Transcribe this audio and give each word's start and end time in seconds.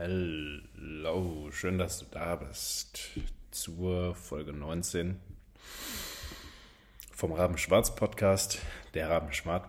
Hallo, 0.00 1.50
schön, 1.50 1.76
dass 1.76 1.98
du 1.98 2.06
da 2.12 2.36
bist 2.36 3.00
zur 3.50 4.14
Folge 4.14 4.52
19 4.52 5.18
vom 7.10 7.32
Rabenschwarz 7.32 7.96
Podcast. 7.96 8.60
Der 8.94 9.10
Rabenschwarz 9.10 9.68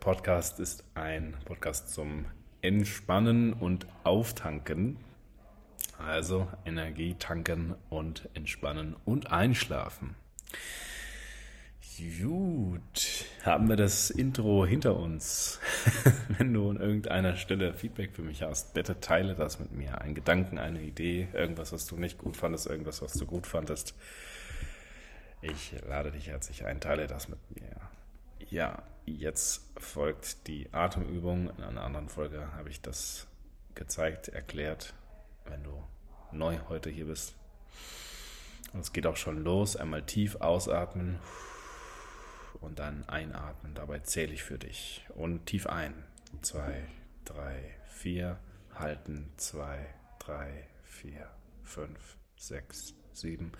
Podcast 0.00 0.58
ist 0.58 0.82
ein 0.96 1.36
Podcast 1.44 1.94
zum 1.94 2.24
Entspannen 2.62 3.52
und 3.52 3.86
Auftanken. 4.02 4.96
Also 6.04 6.48
Energie 6.64 7.14
tanken 7.16 7.76
und 7.90 8.28
entspannen 8.34 8.96
und 9.04 9.30
einschlafen. 9.30 10.16
Gut, 11.98 13.24
haben 13.44 13.68
wir 13.68 13.74
das 13.74 14.10
Intro 14.10 14.64
hinter 14.64 14.94
uns. 14.94 15.58
Wenn 16.38 16.54
du 16.54 16.70
an 16.70 16.76
irgendeiner 16.76 17.34
Stelle 17.34 17.74
Feedback 17.74 18.14
für 18.14 18.22
mich 18.22 18.42
hast, 18.42 18.72
bitte 18.72 19.00
teile 19.00 19.34
das 19.34 19.58
mit 19.58 19.72
mir. 19.72 20.00
Ein 20.00 20.14
Gedanken, 20.14 20.58
eine 20.58 20.80
Idee, 20.80 21.26
irgendwas, 21.32 21.72
was 21.72 21.86
du 21.86 21.96
nicht 21.96 22.16
gut 22.16 22.36
fandest, 22.36 22.68
irgendwas, 22.68 23.02
was 23.02 23.14
du 23.14 23.26
gut 23.26 23.48
fandest. 23.48 23.96
Ich 25.42 25.74
lade 25.88 26.12
dich 26.12 26.28
herzlich 26.28 26.64
ein, 26.64 26.80
teile 26.80 27.08
das 27.08 27.28
mit 27.28 27.40
mir. 27.56 27.74
Ja, 28.48 28.84
jetzt 29.04 29.62
folgt 29.76 30.46
die 30.46 30.72
Atemübung. 30.72 31.50
In 31.58 31.64
einer 31.64 31.82
anderen 31.82 32.08
Folge 32.08 32.52
habe 32.52 32.70
ich 32.70 32.80
das 32.80 33.26
gezeigt, 33.74 34.28
erklärt, 34.28 34.94
wenn 35.46 35.64
du 35.64 35.82
neu 36.30 36.58
heute 36.68 36.90
hier 36.90 37.06
bist. 37.06 37.34
Und 38.72 38.80
es 38.80 38.92
geht 38.92 39.06
auch 39.06 39.16
schon 39.16 39.42
los. 39.42 39.74
Einmal 39.74 40.04
tief 40.04 40.36
ausatmen 40.36 41.18
und 42.60 42.78
dann 42.78 43.08
einatmen. 43.08 43.74
Dabei 43.74 44.00
zähle 44.00 44.32
ich 44.32 44.42
für 44.42 44.58
dich. 44.58 45.06
Und 45.14 45.46
tief 45.46 45.66
ein. 45.66 46.04
Zwei, 46.42 46.86
drei, 47.24 47.76
vier. 47.86 48.38
Halten. 48.74 49.32
Zwei, 49.36 49.86
drei, 50.18 50.66
vier, 50.82 51.30
fünf, 51.62 52.16
sechs, 52.36 52.94
sieben. 53.12 53.52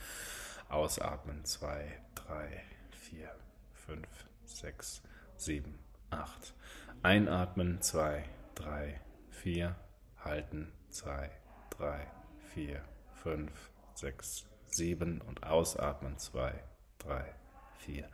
Ausatmen. 0.69 1.45
Zwei, 1.45 2.01
drei, 2.15 2.63
vier, 2.91 3.35
fünf, 3.73 4.09
sechs, 4.45 5.03
sieben, 5.37 5.79
acht. 6.11 6.55
Einatmen. 7.03 7.81
Zwei, 7.81 8.25
drei, 8.55 9.01
vier. 9.31 9.77
Halten. 10.25 10.73
Zwei, 10.91 11.31
drei, 11.71 12.07
vier, 12.53 12.83
fünf, 13.23 13.71
sechs, 13.95 14.47
sieben. 14.67 15.21
Und 15.21 15.45
ausatmen. 15.45 16.19
Zwei, 16.19 16.53
drei, 16.99 17.35
vier. 17.79 18.09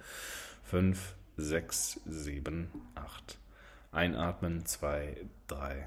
5, 0.75 1.15
6, 1.37 2.01
7, 2.05 2.69
8. 2.97 3.39
Einatmen 3.93 4.67
2, 4.67 5.25
3, 5.47 5.87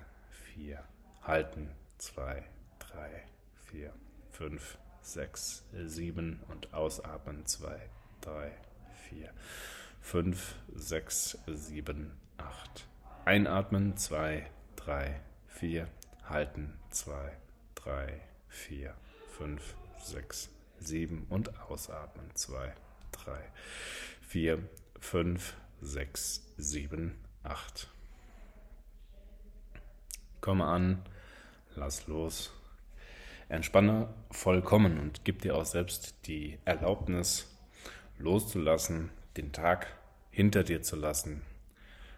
4. 0.55 0.81
Halten 1.23 1.71
2, 1.97 2.45
3, 2.79 3.23
4, 3.65 3.91
5, 4.31 4.77
6, 5.01 5.65
7 5.73 6.39
und 6.47 6.73
ausatmen 6.73 7.45
2, 7.45 7.89
3, 8.21 8.53
4, 9.09 9.33
5, 9.99 10.55
6, 10.73 11.37
7, 11.47 12.13
8. 12.37 12.87
Einatmen 13.25 13.97
2, 13.97 14.49
3, 14.77 15.19
4. 15.47 15.89
Halten 16.29 16.79
2, 16.91 17.37
3, 17.75 18.21
4, 18.47 18.93
5, 19.37 19.75
6, 20.01 20.49
7 20.79 21.25
und 21.27 21.59
ausatmen 21.59 22.31
2, 22.35 22.73
3, 23.11 23.51
4, 24.27 24.59
5, 24.99 25.55
6, 25.79 26.53
7, 26.57 27.15
8. 27.43 27.87
Komme 30.41 30.65
an, 30.65 31.01
lass 31.75 32.07
los. 32.07 32.51
Entspanne 33.47 34.13
vollkommen 34.29 34.99
und 34.99 35.23
gib 35.23 35.43
dir 35.43 35.55
auch 35.55 35.63
selbst 35.63 36.27
die 36.27 36.59
Erlaubnis, 36.65 37.57
loszulassen, 38.17 39.11
den 39.37 39.53
Tag 39.53 39.87
hinter 40.29 40.65
dir 40.65 40.81
zu 40.81 40.97
lassen. 40.97 41.41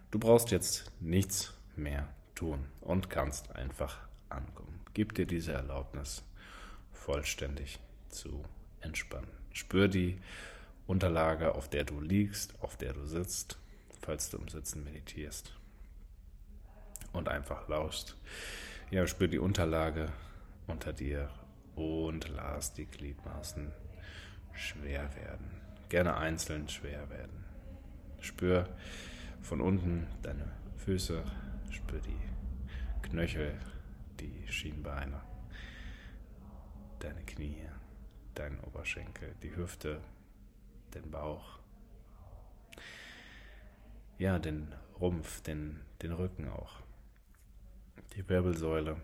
Du 0.09 0.17
brauchst 0.17 0.49
jetzt 0.49 0.91
nichts 0.99 1.53
mehr 1.75 2.09
tun 2.33 2.65
und 2.81 3.11
kannst 3.11 3.55
einfach 3.55 3.99
ankommen. 4.29 4.79
Gib 4.95 5.13
dir 5.13 5.27
diese 5.27 5.53
Erlaubnis, 5.53 6.23
vollständig 6.91 7.77
zu 8.09 8.43
entspannen. 8.81 9.29
Spür 9.53 9.87
die 9.87 10.17
Unterlage, 10.89 11.53
auf 11.53 11.69
der 11.69 11.83
du 11.83 12.01
liegst, 12.01 12.59
auf 12.63 12.75
der 12.75 12.93
du 12.93 13.05
sitzt, 13.05 13.59
falls 14.01 14.31
du 14.31 14.37
im 14.37 14.47
Sitzen 14.47 14.83
meditierst. 14.83 15.53
Und 17.13 17.29
einfach 17.29 17.67
lauschst. 17.67 18.17
Ja, 18.89 19.05
spür 19.05 19.27
die 19.27 19.37
Unterlage 19.37 20.11
unter 20.65 20.91
dir 20.91 21.29
und 21.75 22.27
lass 22.29 22.73
die 22.73 22.87
Gliedmaßen 22.87 23.71
schwer 24.53 25.13
werden. 25.15 25.61
Gerne 25.89 26.17
einzeln 26.17 26.67
schwer 26.69 27.07
werden. 27.11 27.45
Spür 28.19 28.67
von 29.43 29.61
unten 29.61 30.07
deine 30.23 30.51
Füße, 30.77 31.23
spür 31.69 31.99
die 31.99 33.07
Knöchel, 33.07 33.59
die 34.19 34.47
Schienbeine, 34.51 35.21
deine 36.97 37.21
Knie, 37.25 37.61
deinen 38.33 38.59
Oberschenkel, 38.61 39.35
die 39.43 39.55
Hüfte, 39.55 40.01
den 40.93 41.11
Bauch, 41.11 41.59
ja, 44.17 44.39
den 44.39 44.73
Rumpf, 44.99 45.41
den, 45.41 45.79
den 46.01 46.11
Rücken 46.11 46.49
auch, 46.49 46.81
die 48.15 48.27
Wirbelsäule, 48.27 48.97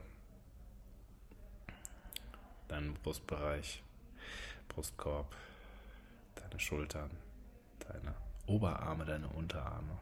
deinen 2.67 2.93
Brustbereich, 2.95 3.83
Brustkorb, 4.67 5.33
deine 6.35 6.59
Schultern, 6.59 7.11
deine 7.79 8.13
Oberarme, 8.47 9.05
deine 9.05 9.27
Unterarme, 9.29 9.99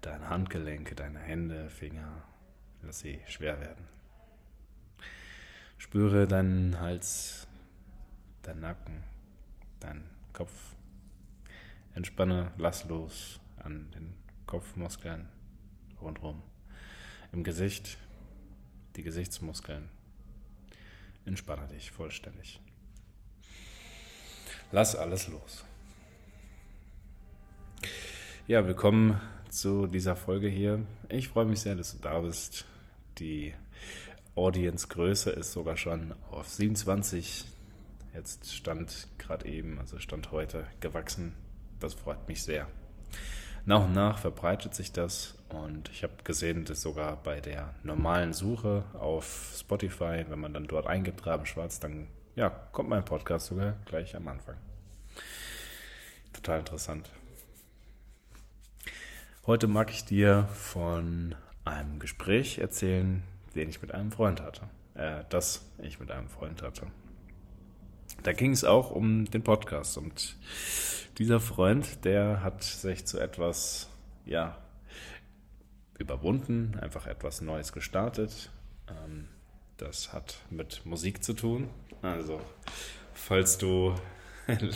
deine 0.00 0.28
Handgelenke, 0.28 0.94
deine 0.94 1.18
Hände, 1.18 1.68
Finger, 1.68 2.22
lass 2.82 3.00
sie 3.00 3.20
schwer 3.26 3.60
werden. 3.60 3.86
Spüre 5.78 6.26
deinen 6.26 6.80
Hals, 6.80 7.46
deinen 8.42 8.60
Nacken, 8.60 9.04
dein 9.80 10.15
Kopf. 10.36 10.52
Entspanne, 11.94 12.52
lass 12.58 12.84
los 12.84 13.40
an 13.56 13.90
den 13.92 14.12
Kopfmuskeln 14.44 15.30
rundherum. 15.98 16.42
Im 17.32 17.42
Gesicht, 17.42 17.96
die 18.96 19.02
Gesichtsmuskeln. 19.02 19.88
Entspanne 21.24 21.66
dich 21.68 21.90
vollständig. 21.90 22.60
Lass 24.72 24.94
alles 24.94 25.28
los. 25.28 25.64
Ja, 28.46 28.66
willkommen 28.66 29.18
zu 29.48 29.86
dieser 29.86 30.16
Folge 30.16 30.48
hier. 30.48 30.84
Ich 31.08 31.28
freue 31.28 31.46
mich 31.46 31.60
sehr, 31.60 31.76
dass 31.76 31.92
du 31.92 31.98
da 31.98 32.20
bist. 32.20 32.66
Die 33.16 33.54
Audience-Größe 34.34 35.30
ist 35.30 35.52
sogar 35.52 35.78
schon 35.78 36.14
auf 36.30 36.46
27 36.46 37.55
Jetzt 38.16 38.54
stand 38.54 39.08
gerade 39.18 39.46
eben, 39.46 39.78
also 39.78 39.98
stand 39.98 40.32
heute 40.32 40.66
gewachsen. 40.80 41.34
Das 41.80 41.92
freut 41.92 42.26
mich 42.28 42.42
sehr. 42.42 42.66
Nach 43.66 43.84
und 43.84 43.92
nach 43.92 44.18
verbreitet 44.18 44.74
sich 44.74 44.90
das 44.90 45.34
und 45.50 45.90
ich 45.90 46.02
habe 46.02 46.14
gesehen, 46.24 46.64
dass 46.64 46.80
sogar 46.80 47.22
bei 47.22 47.42
der 47.42 47.74
normalen 47.82 48.32
Suche 48.32 48.84
auf 48.94 49.54
Spotify, 49.54 50.24
wenn 50.28 50.40
man 50.40 50.54
dann 50.54 50.66
dort 50.66 50.86
eingibt, 50.86 51.26
Rabenschwarz, 51.26 51.78
dann 51.78 52.06
ja, 52.36 52.48
kommt 52.48 52.88
mein 52.88 53.04
Podcast 53.04 53.46
sogar 53.46 53.74
gleich 53.84 54.16
am 54.16 54.28
Anfang. 54.28 54.56
Total 56.32 56.60
interessant. 56.60 57.10
Heute 59.46 59.66
mag 59.66 59.90
ich 59.90 60.06
dir 60.06 60.48
von 60.54 61.34
einem 61.66 61.98
Gespräch 61.98 62.58
erzählen, 62.58 63.22
den 63.54 63.68
ich 63.68 63.82
mit 63.82 63.92
einem 63.92 64.10
Freund 64.10 64.40
hatte. 64.40 64.62
Äh, 64.94 65.24
das 65.28 65.66
ich 65.82 66.00
mit 66.00 66.10
einem 66.10 66.28
Freund 66.28 66.62
hatte. 66.62 66.86
Da 68.26 68.32
ging 68.32 68.50
es 68.50 68.64
auch 68.64 68.90
um 68.90 69.26
den 69.26 69.44
Podcast 69.44 69.96
und 69.96 70.34
dieser 71.16 71.38
Freund, 71.38 72.04
der 72.04 72.42
hat 72.42 72.64
sich 72.64 73.06
zu 73.06 73.20
etwas, 73.20 73.88
ja, 74.24 74.58
überwunden, 75.96 76.76
einfach 76.82 77.06
etwas 77.06 77.40
Neues 77.40 77.72
gestartet. 77.72 78.50
Ähm, 78.88 79.28
das 79.76 80.12
hat 80.12 80.40
mit 80.50 80.84
Musik 80.84 81.22
zu 81.22 81.34
tun. 81.34 81.70
Also, 82.02 82.40
falls 83.14 83.58
du, 83.58 83.94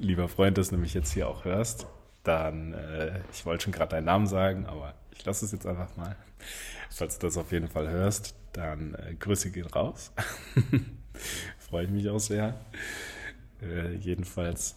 lieber 0.00 0.28
Freund, 0.28 0.58
das 0.58 0.72
nämlich 0.72 0.92
jetzt 0.92 1.12
hier 1.12 1.28
auch 1.28 1.44
hörst, 1.44 1.86
dann, 2.24 2.72
äh, 2.72 3.20
ich 3.32 3.46
wollte 3.46 3.62
schon 3.62 3.72
gerade 3.72 3.90
deinen 3.90 4.06
Namen 4.06 4.26
sagen, 4.26 4.66
aber 4.66 4.94
ich 5.12 5.24
lasse 5.24 5.44
es 5.44 5.52
jetzt 5.52 5.66
einfach 5.66 5.96
mal. 5.96 6.16
Falls 6.90 7.16
du 7.20 7.28
das 7.28 7.36
auf 7.36 7.52
jeden 7.52 7.68
Fall 7.68 7.88
hörst, 7.88 8.34
dann 8.52 8.96
äh, 8.96 9.14
Grüße 9.14 9.52
gehen 9.52 9.66
raus. 9.66 10.12
Freue 11.68 11.84
ich 11.84 11.90
mich 11.90 12.08
auch 12.08 12.20
sehr. 12.20 12.54
Äh, 13.60 13.94
jedenfalls, 13.96 14.76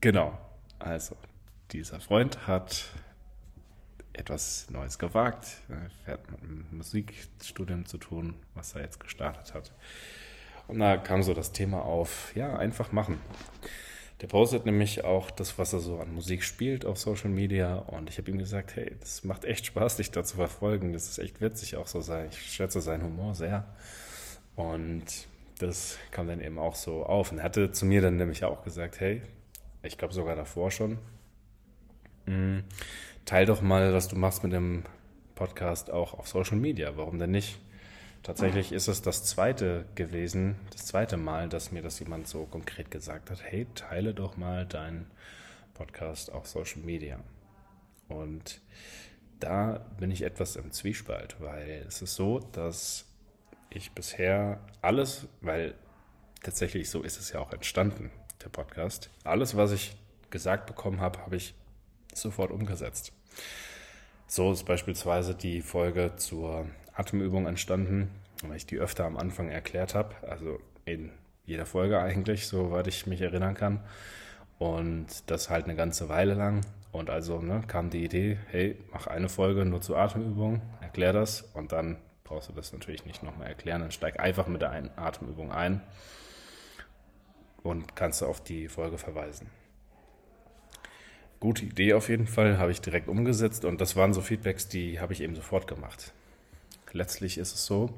genau. 0.00 0.38
Also, 0.78 1.16
dieser 1.72 2.00
Freund 2.00 2.46
hat 2.46 2.86
etwas 4.14 4.70
Neues 4.70 4.98
gewagt. 4.98 5.48
Er 6.06 6.14
hat 6.14 6.30
mit 6.30 6.42
einem 6.42 6.66
Musikstudium 6.70 7.84
zu 7.84 7.98
tun, 7.98 8.36
was 8.54 8.74
er 8.74 8.82
jetzt 8.82 9.00
gestartet 9.00 9.52
hat. 9.52 9.72
Und 10.66 10.78
da 10.78 10.96
kam 10.96 11.22
so 11.22 11.34
das 11.34 11.52
Thema 11.52 11.82
auf, 11.82 12.34
ja, 12.34 12.56
einfach 12.56 12.92
machen. 12.92 13.20
Der 14.20 14.26
postet 14.26 14.66
nämlich 14.66 15.04
auch 15.04 15.30
das, 15.30 15.58
was 15.58 15.72
er 15.72 15.80
so 15.80 16.00
an 16.00 16.12
Musik 16.12 16.42
spielt 16.42 16.84
auf 16.84 16.98
Social 16.98 17.30
Media. 17.30 17.76
Und 17.76 18.08
ich 18.08 18.18
habe 18.18 18.30
ihm 18.30 18.38
gesagt, 18.38 18.76
hey, 18.76 18.96
das 18.98 19.24
macht 19.24 19.44
echt 19.44 19.66
Spaß, 19.66 19.96
dich 19.96 20.10
da 20.10 20.24
zu 20.24 20.36
verfolgen. 20.36 20.92
Das 20.92 21.08
ist 21.08 21.18
echt 21.18 21.40
witzig 21.40 21.76
auch 21.76 21.86
so 21.86 22.00
sein. 22.00 22.28
Ich 22.30 22.52
schätze 22.52 22.80
seinen 22.80 23.04
Humor 23.04 23.34
sehr. 23.34 23.66
Und 24.58 25.04
das 25.60 25.98
kam 26.10 26.26
dann 26.26 26.40
eben 26.40 26.58
auch 26.58 26.74
so 26.74 27.06
auf. 27.06 27.30
Und 27.30 27.44
hatte 27.44 27.70
zu 27.70 27.86
mir 27.86 28.02
dann 28.02 28.16
nämlich 28.16 28.44
auch 28.44 28.64
gesagt, 28.64 28.98
hey, 28.98 29.22
ich 29.84 29.96
glaube 29.96 30.12
sogar 30.12 30.34
davor 30.34 30.72
schon, 30.72 30.98
mh, 32.26 32.64
teil 33.24 33.46
doch 33.46 33.62
mal, 33.62 33.94
was 33.94 34.08
du 34.08 34.16
machst 34.16 34.42
mit 34.42 34.52
dem 34.52 34.82
Podcast 35.36 35.92
auch 35.92 36.14
auf 36.14 36.26
Social 36.26 36.56
Media. 36.56 36.96
Warum 36.96 37.20
denn 37.20 37.30
nicht? 37.30 37.60
Tatsächlich 38.24 38.72
ist 38.72 38.88
es 38.88 39.00
das 39.00 39.22
zweite 39.24 39.84
gewesen, 39.94 40.56
das 40.72 40.86
zweite 40.86 41.16
Mal, 41.16 41.48
dass 41.48 41.70
mir 41.70 41.82
das 41.82 42.00
jemand 42.00 42.26
so 42.26 42.44
konkret 42.44 42.90
gesagt 42.90 43.30
hat, 43.30 43.40
hey, 43.44 43.68
teile 43.76 44.12
doch 44.12 44.36
mal 44.36 44.66
deinen 44.66 45.08
Podcast 45.74 46.32
auf 46.32 46.48
Social 46.48 46.82
Media. 46.82 47.20
Und 48.08 48.60
da 49.38 49.86
bin 50.00 50.10
ich 50.10 50.22
etwas 50.22 50.56
im 50.56 50.72
Zwiespalt, 50.72 51.36
weil 51.38 51.84
es 51.86 52.02
ist 52.02 52.16
so, 52.16 52.40
dass 52.40 53.07
ich 53.70 53.92
bisher 53.92 54.60
alles, 54.82 55.26
weil 55.40 55.74
tatsächlich 56.42 56.90
so 56.90 57.02
ist 57.02 57.18
es 57.18 57.32
ja 57.32 57.40
auch 57.40 57.52
entstanden, 57.52 58.10
der 58.42 58.48
Podcast, 58.48 59.10
alles, 59.24 59.56
was 59.56 59.72
ich 59.72 59.96
gesagt 60.30 60.66
bekommen 60.66 61.00
habe, 61.00 61.20
habe 61.20 61.36
ich 61.36 61.54
sofort 62.14 62.50
umgesetzt. 62.50 63.12
So 64.26 64.52
ist 64.52 64.64
beispielsweise 64.64 65.34
die 65.34 65.62
Folge 65.62 66.16
zur 66.16 66.66
Atemübung 66.94 67.46
entstanden, 67.46 68.10
weil 68.42 68.56
ich 68.56 68.66
die 68.66 68.78
öfter 68.78 69.04
am 69.04 69.16
Anfang 69.16 69.48
erklärt 69.48 69.94
habe, 69.94 70.14
also 70.28 70.60
in 70.84 71.10
jeder 71.46 71.66
Folge 71.66 71.98
eigentlich, 71.98 72.46
soweit 72.46 72.86
ich 72.86 73.06
mich 73.06 73.20
erinnern 73.20 73.54
kann. 73.54 73.80
Und 74.58 75.30
das 75.30 75.50
halt 75.50 75.64
eine 75.64 75.76
ganze 75.76 76.08
Weile 76.08 76.34
lang. 76.34 76.62
Und 76.92 77.10
also 77.10 77.40
ne, 77.40 77.62
kam 77.66 77.90
die 77.90 78.04
Idee, 78.04 78.38
hey, 78.48 78.76
mach 78.92 79.06
eine 79.06 79.28
Folge 79.28 79.64
nur 79.64 79.80
zur 79.80 79.98
Atemübung, 79.98 80.60
erklär 80.80 81.12
das 81.12 81.42
und 81.54 81.72
dann 81.72 81.96
brauchst 82.28 82.48
du 82.48 82.52
das 82.52 82.72
natürlich 82.72 83.06
nicht 83.06 83.22
nochmal 83.22 83.48
erklären. 83.48 83.80
Dann 83.80 83.90
steig 83.90 84.20
einfach 84.20 84.46
mit 84.46 84.62
der 84.62 84.90
Atemübung 84.96 85.50
ein 85.50 85.80
und 87.62 87.96
kannst 87.96 88.20
du 88.20 88.26
auf 88.26 88.42
die 88.42 88.68
Folge 88.68 88.98
verweisen. 88.98 89.48
Gute 91.40 91.64
Idee 91.64 91.94
auf 91.94 92.08
jeden 92.08 92.26
Fall, 92.26 92.58
habe 92.58 92.72
ich 92.72 92.80
direkt 92.80 93.08
umgesetzt 93.08 93.64
und 93.64 93.80
das 93.80 93.96
waren 93.96 94.12
so 94.12 94.20
Feedbacks, 94.20 94.68
die 94.68 95.00
habe 95.00 95.12
ich 95.12 95.20
eben 95.20 95.36
sofort 95.36 95.66
gemacht. 95.66 96.12
Letztlich 96.92 97.38
ist 97.38 97.54
es 97.54 97.64
so, 97.64 97.94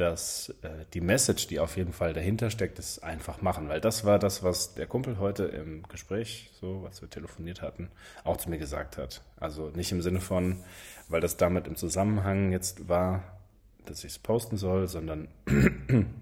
dass 0.00 0.50
äh, 0.62 0.84
die 0.94 1.00
Message, 1.00 1.48
die 1.48 1.58
auf 1.58 1.76
jeden 1.76 1.92
Fall 1.92 2.12
dahinter 2.12 2.50
steckt, 2.50 2.78
ist 2.78 3.00
einfach 3.00 3.42
machen, 3.42 3.68
weil 3.68 3.80
das 3.80 4.04
war 4.04 4.18
das, 4.18 4.42
was 4.42 4.74
der 4.74 4.86
Kumpel 4.86 5.18
heute 5.18 5.44
im 5.44 5.82
Gespräch, 5.84 6.50
so 6.60 6.82
was 6.84 7.02
wir 7.02 7.10
telefoniert 7.10 7.62
hatten, 7.62 7.90
auch 8.24 8.36
zu 8.36 8.48
mir 8.48 8.58
gesagt 8.58 8.96
hat. 8.96 9.22
Also 9.38 9.70
nicht 9.70 9.90
im 9.92 10.02
Sinne 10.02 10.20
von, 10.20 10.62
weil 11.08 11.20
das 11.20 11.36
damit 11.36 11.66
im 11.66 11.76
Zusammenhang 11.76 12.52
jetzt 12.52 12.88
war, 12.88 13.38
dass 13.86 14.04
ich 14.04 14.12
es 14.12 14.18
posten 14.18 14.56
soll, 14.56 14.86
sondern 14.86 15.28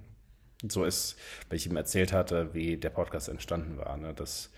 so 0.68 0.84
ist, 0.84 1.16
weil 1.48 1.56
ich 1.56 1.66
ihm 1.66 1.76
erzählt 1.76 2.12
hatte, 2.12 2.54
wie 2.54 2.76
der 2.76 2.90
Podcast 2.90 3.28
entstanden 3.28 3.76
war, 3.76 3.96
ne, 3.96 4.14
dass 4.14 4.50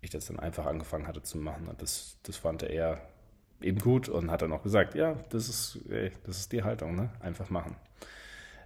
ich 0.00 0.10
das 0.10 0.26
dann 0.26 0.38
einfach 0.38 0.64
angefangen 0.66 1.06
hatte 1.06 1.22
zu 1.22 1.36
machen. 1.36 1.68
Und 1.68 1.82
das, 1.82 2.16
das 2.22 2.36
fand 2.36 2.62
er 2.62 3.02
eben 3.60 3.78
gut 3.78 4.08
und 4.08 4.30
hat 4.30 4.40
dann 4.40 4.52
auch 4.52 4.62
gesagt, 4.62 4.94
ja, 4.94 5.16
das 5.28 5.48
ist, 5.48 5.78
ey, 5.90 6.12
das 6.24 6.38
ist 6.38 6.52
die 6.52 6.62
Haltung, 6.62 6.96
ne? 6.96 7.10
Einfach 7.20 7.50
machen. 7.50 7.76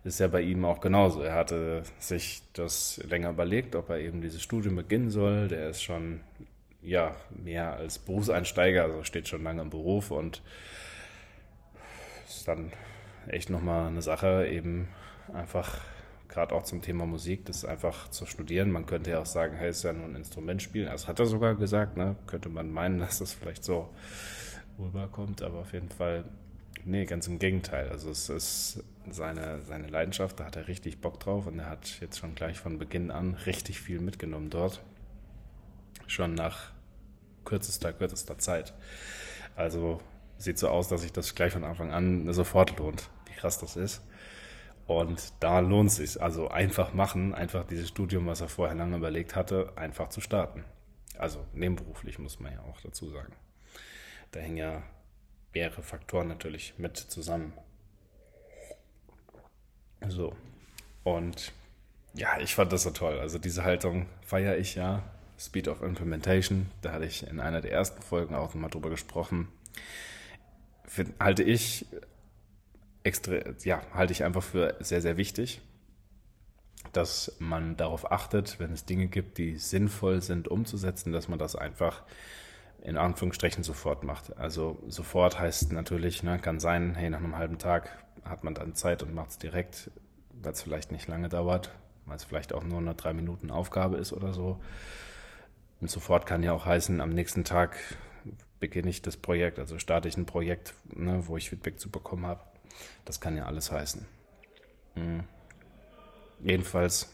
Ist 0.05 0.21
ja 0.21 0.29
bei 0.29 0.43
ihm 0.43 0.65
auch 0.65 0.81
genauso. 0.81 1.23
Er 1.23 1.35
hatte 1.35 1.83
sich 1.99 2.43
das 2.53 3.01
länger 3.09 3.31
überlegt, 3.31 3.75
ob 3.75 3.89
er 3.89 3.99
eben 3.99 4.21
dieses 4.21 4.43
Studium 4.43 4.77
beginnen 4.77 5.11
soll. 5.11 5.49
Der 5.49 5.71
ist 5.71 5.83
schon 5.83 6.21
ja 6.83 7.17
mehr 7.31 7.75
als 7.75 7.99
Berufseinsteiger, 7.99 8.85
also 8.85 9.03
steht 9.03 9.29
schon 9.29 9.43
lange 9.43 9.63
im 9.63 9.71
Beruf 9.71 10.11
und 10.11 10.43
ist 12.29 12.47
dann 12.47 12.71
echt 13.27 13.49
nochmal 13.49 13.89
eine 13.89 14.03
Sache, 14.03 14.47
eben 14.47 14.89
einfach 15.33 15.81
gerade 16.29 16.55
auch 16.55 16.65
zum 16.65 16.83
Thema 16.83 17.07
Musik, 17.07 17.47
das 17.47 17.65
einfach 17.65 18.11
zu 18.11 18.27
studieren. 18.27 18.71
Man 18.71 18.87
könnte 18.87 19.11
ja 19.11 19.21
auch 19.21 19.27
sagen, 19.27 19.57
hey, 19.57 19.71
ist 19.71 19.85
ja 19.85 19.93
nur 19.93 20.07
ein 20.07 20.17
Instrument 20.17 20.61
spielen. 20.61 20.87
Das 20.87 21.07
hat 21.07 21.21
er 21.21 21.27
sogar 21.27 21.55
gesagt, 21.55 21.97
ne? 21.97 22.17
Könnte 22.27 22.49
man 22.49 22.71
meinen, 22.71 22.99
dass 23.01 23.21
das 23.21 23.33
vielleicht 23.33 23.65
so 23.65 23.89
rüberkommt, 24.79 25.43
aber 25.43 25.61
auf 25.61 25.73
jeden 25.73 25.89
Fall, 25.91 26.25
nee, 26.85 27.05
ganz 27.05 27.27
im 27.27 27.39
Gegenteil. 27.39 27.89
Also 27.89 28.11
es 28.11 28.29
ist 28.29 28.85
seine, 29.11 29.63
seine 29.63 29.89
Leidenschaft, 29.89 30.41
da 30.41 30.45
hat 30.45 30.57
er 30.57 30.69
richtig 30.69 31.01
Bock 31.01 31.21
drauf 31.21 31.47
und 31.47 31.59
er 31.59 31.71
hat 31.71 32.01
jetzt 32.01 32.19
schon 32.19 32.35
gleich 32.35 32.59
von 32.59 32.79
Beginn 32.79 33.11
an 33.11 33.35
richtig 33.35 33.81
viel 33.81 34.01
mitgenommen 34.01 34.51
dort. 34.51 34.83
Schon 36.07 36.35
nach 36.35 36.73
kürzester, 37.45 37.93
kürzester 37.93 38.39
Zeit. 38.39 38.75
Also 39.57 40.01
sieht 40.39 40.59
so 40.59 40.69
aus, 40.69 40.89
dass 40.89 41.03
sich 41.03 41.13
das 41.13 41.35
gleich 41.35 41.53
von 41.53 41.65
Anfang 41.65 41.93
an 41.93 42.33
sofort 42.33 42.79
lohnt, 42.79 43.09
wie 43.27 43.35
krass 43.35 43.59
das 43.59 43.77
ist. 43.77 44.03
Und 44.87 45.33
da 45.41 45.61
lohnt 45.61 45.91
es 45.91 45.97
sich. 45.97 46.23
Also 46.23 46.49
einfach 46.49 46.93
machen, 46.93 47.35
einfach 47.35 47.67
dieses 47.67 47.89
Studium, 47.89 48.27
was 48.27 48.41
er 48.41 48.49
vorher 48.49 48.77
lange 48.77 48.97
überlegt 48.97 49.35
hatte, 49.35 49.73
einfach 49.77 50.09
zu 50.09 50.21
starten. 50.21 50.65
Also 51.17 51.45
nebenberuflich 51.55 52.19
muss 52.19 52.41
man 52.41 52.53
ja 52.53 52.61
auch 52.61 52.81
dazu 52.81 53.09
sagen. 53.09 53.33
Da 54.33 54.41
hängen 54.41 54.57
ja 54.57 54.83
mehrere 55.55 55.83
Faktoren 55.83 56.29
natürlich 56.29 56.75
mit 56.79 56.97
zusammen. 56.97 57.53
So. 60.09 60.35
Und 61.03 61.53
ja, 62.15 62.39
ich 62.41 62.55
fand 62.55 62.73
das 62.73 62.83
so 62.83 62.91
toll. 62.91 63.19
Also 63.19 63.39
diese 63.39 63.65
Haltung 63.65 64.07
feiere 64.23 64.57
ich 64.59 64.75
ja. 64.75 65.03
Speed 65.39 65.67
of 65.69 65.83
Implementation, 65.83 66.71
da 66.81 66.93
hatte 66.93 67.07
ich 67.07 67.27
in 67.27 67.41
einer 67.41 67.61
der 67.61 67.73
ersten 67.73 68.01
Folgen 68.03 68.35
auch 68.35 68.55
nochmal 68.55 68.71
drüber 68.71 68.89
gesprochen. 68.89 69.49
Für, 70.87 71.07
halte 71.19 71.43
ich 71.43 71.87
extra, 73.03 73.41
ja, 73.65 73.83
halte 73.93 74.13
ich 74.13 74.23
einfach 74.23 74.45
für 74.45 74.77
sehr, 74.79 75.03
sehr 75.03 75.17
wichtig, 75.17 75.61
dass 76.93 77.35
man 77.41 77.77
darauf 77.77 78.13
achtet, 78.13 78.61
wenn 78.61 78.73
es 78.73 78.85
Dinge 78.85 79.09
gibt, 79.09 79.39
die 79.39 79.57
sinnvoll 79.57 80.23
sind 80.23 80.47
umzusetzen, 80.47 81.13
dass 81.13 81.29
man 81.29 81.39
das 81.39 81.57
einfach 81.57 82.05
in 82.85 82.99
Anführungsstrichen 82.99 83.65
sofort 83.65 84.05
macht. 84.05 84.37
Also 84.37 84.79
sofort 84.87 85.41
heißt 85.41 85.73
natürlich, 85.73 86.23
ne, 86.23 86.39
kann 86.39 86.61
sein, 86.61 86.95
hey, 86.95 87.09
nach 87.09 87.19
einem 87.19 87.37
halben 87.37 87.59
Tag 87.59 87.91
hat 88.25 88.45
man 88.45 88.55
dann 88.55 88.75
Zeit 88.75 89.03
und 89.03 89.15
macht 89.15 89.31
es 89.31 89.39
direkt, 89.39 89.91
weil 90.31 90.53
es 90.53 90.63
vielleicht 90.63 90.93
nicht 90.93 91.09
lange 91.09 91.31
dauert, 91.31 91.75
weil 92.05 92.17
es 92.17 92.25
vielleicht 92.25 92.53
auch 92.53 92.63
nur 92.63 92.79
eine 92.79 92.95
drei 92.95 93.15
Minuten 93.15 93.51
Aufgabe 93.51 93.97
ist 93.97 94.13
oder 94.13 94.35
so. 94.35 94.61
Und 95.81 95.91
sofort 95.91 96.27
kann 96.27 96.43
ja 96.43 96.53
auch 96.53 96.67
heißen, 96.67 97.01
am 97.01 97.11
nächsten 97.11 97.45
Tag 97.45 97.79
beginne 98.61 98.91
ich 98.91 99.01
das 99.01 99.17
Projekt, 99.17 99.59
also 99.59 99.79
starte 99.79 100.09
ich 100.09 100.17
ein 100.19 100.27
Projekt, 100.27 100.75
ne, 100.95 101.27
wo 101.27 101.39
ich 101.39 101.49
Feedback 101.49 101.81
zu 101.81 101.91
bekommen 101.91 102.27
habe. 102.27 102.43
Das 103.07 103.19
kann 103.19 103.37
ja 103.37 103.47
alles 103.47 103.73
heißen. 103.73 104.07
Mhm. 104.95 105.25
Jedenfalls 106.41 107.09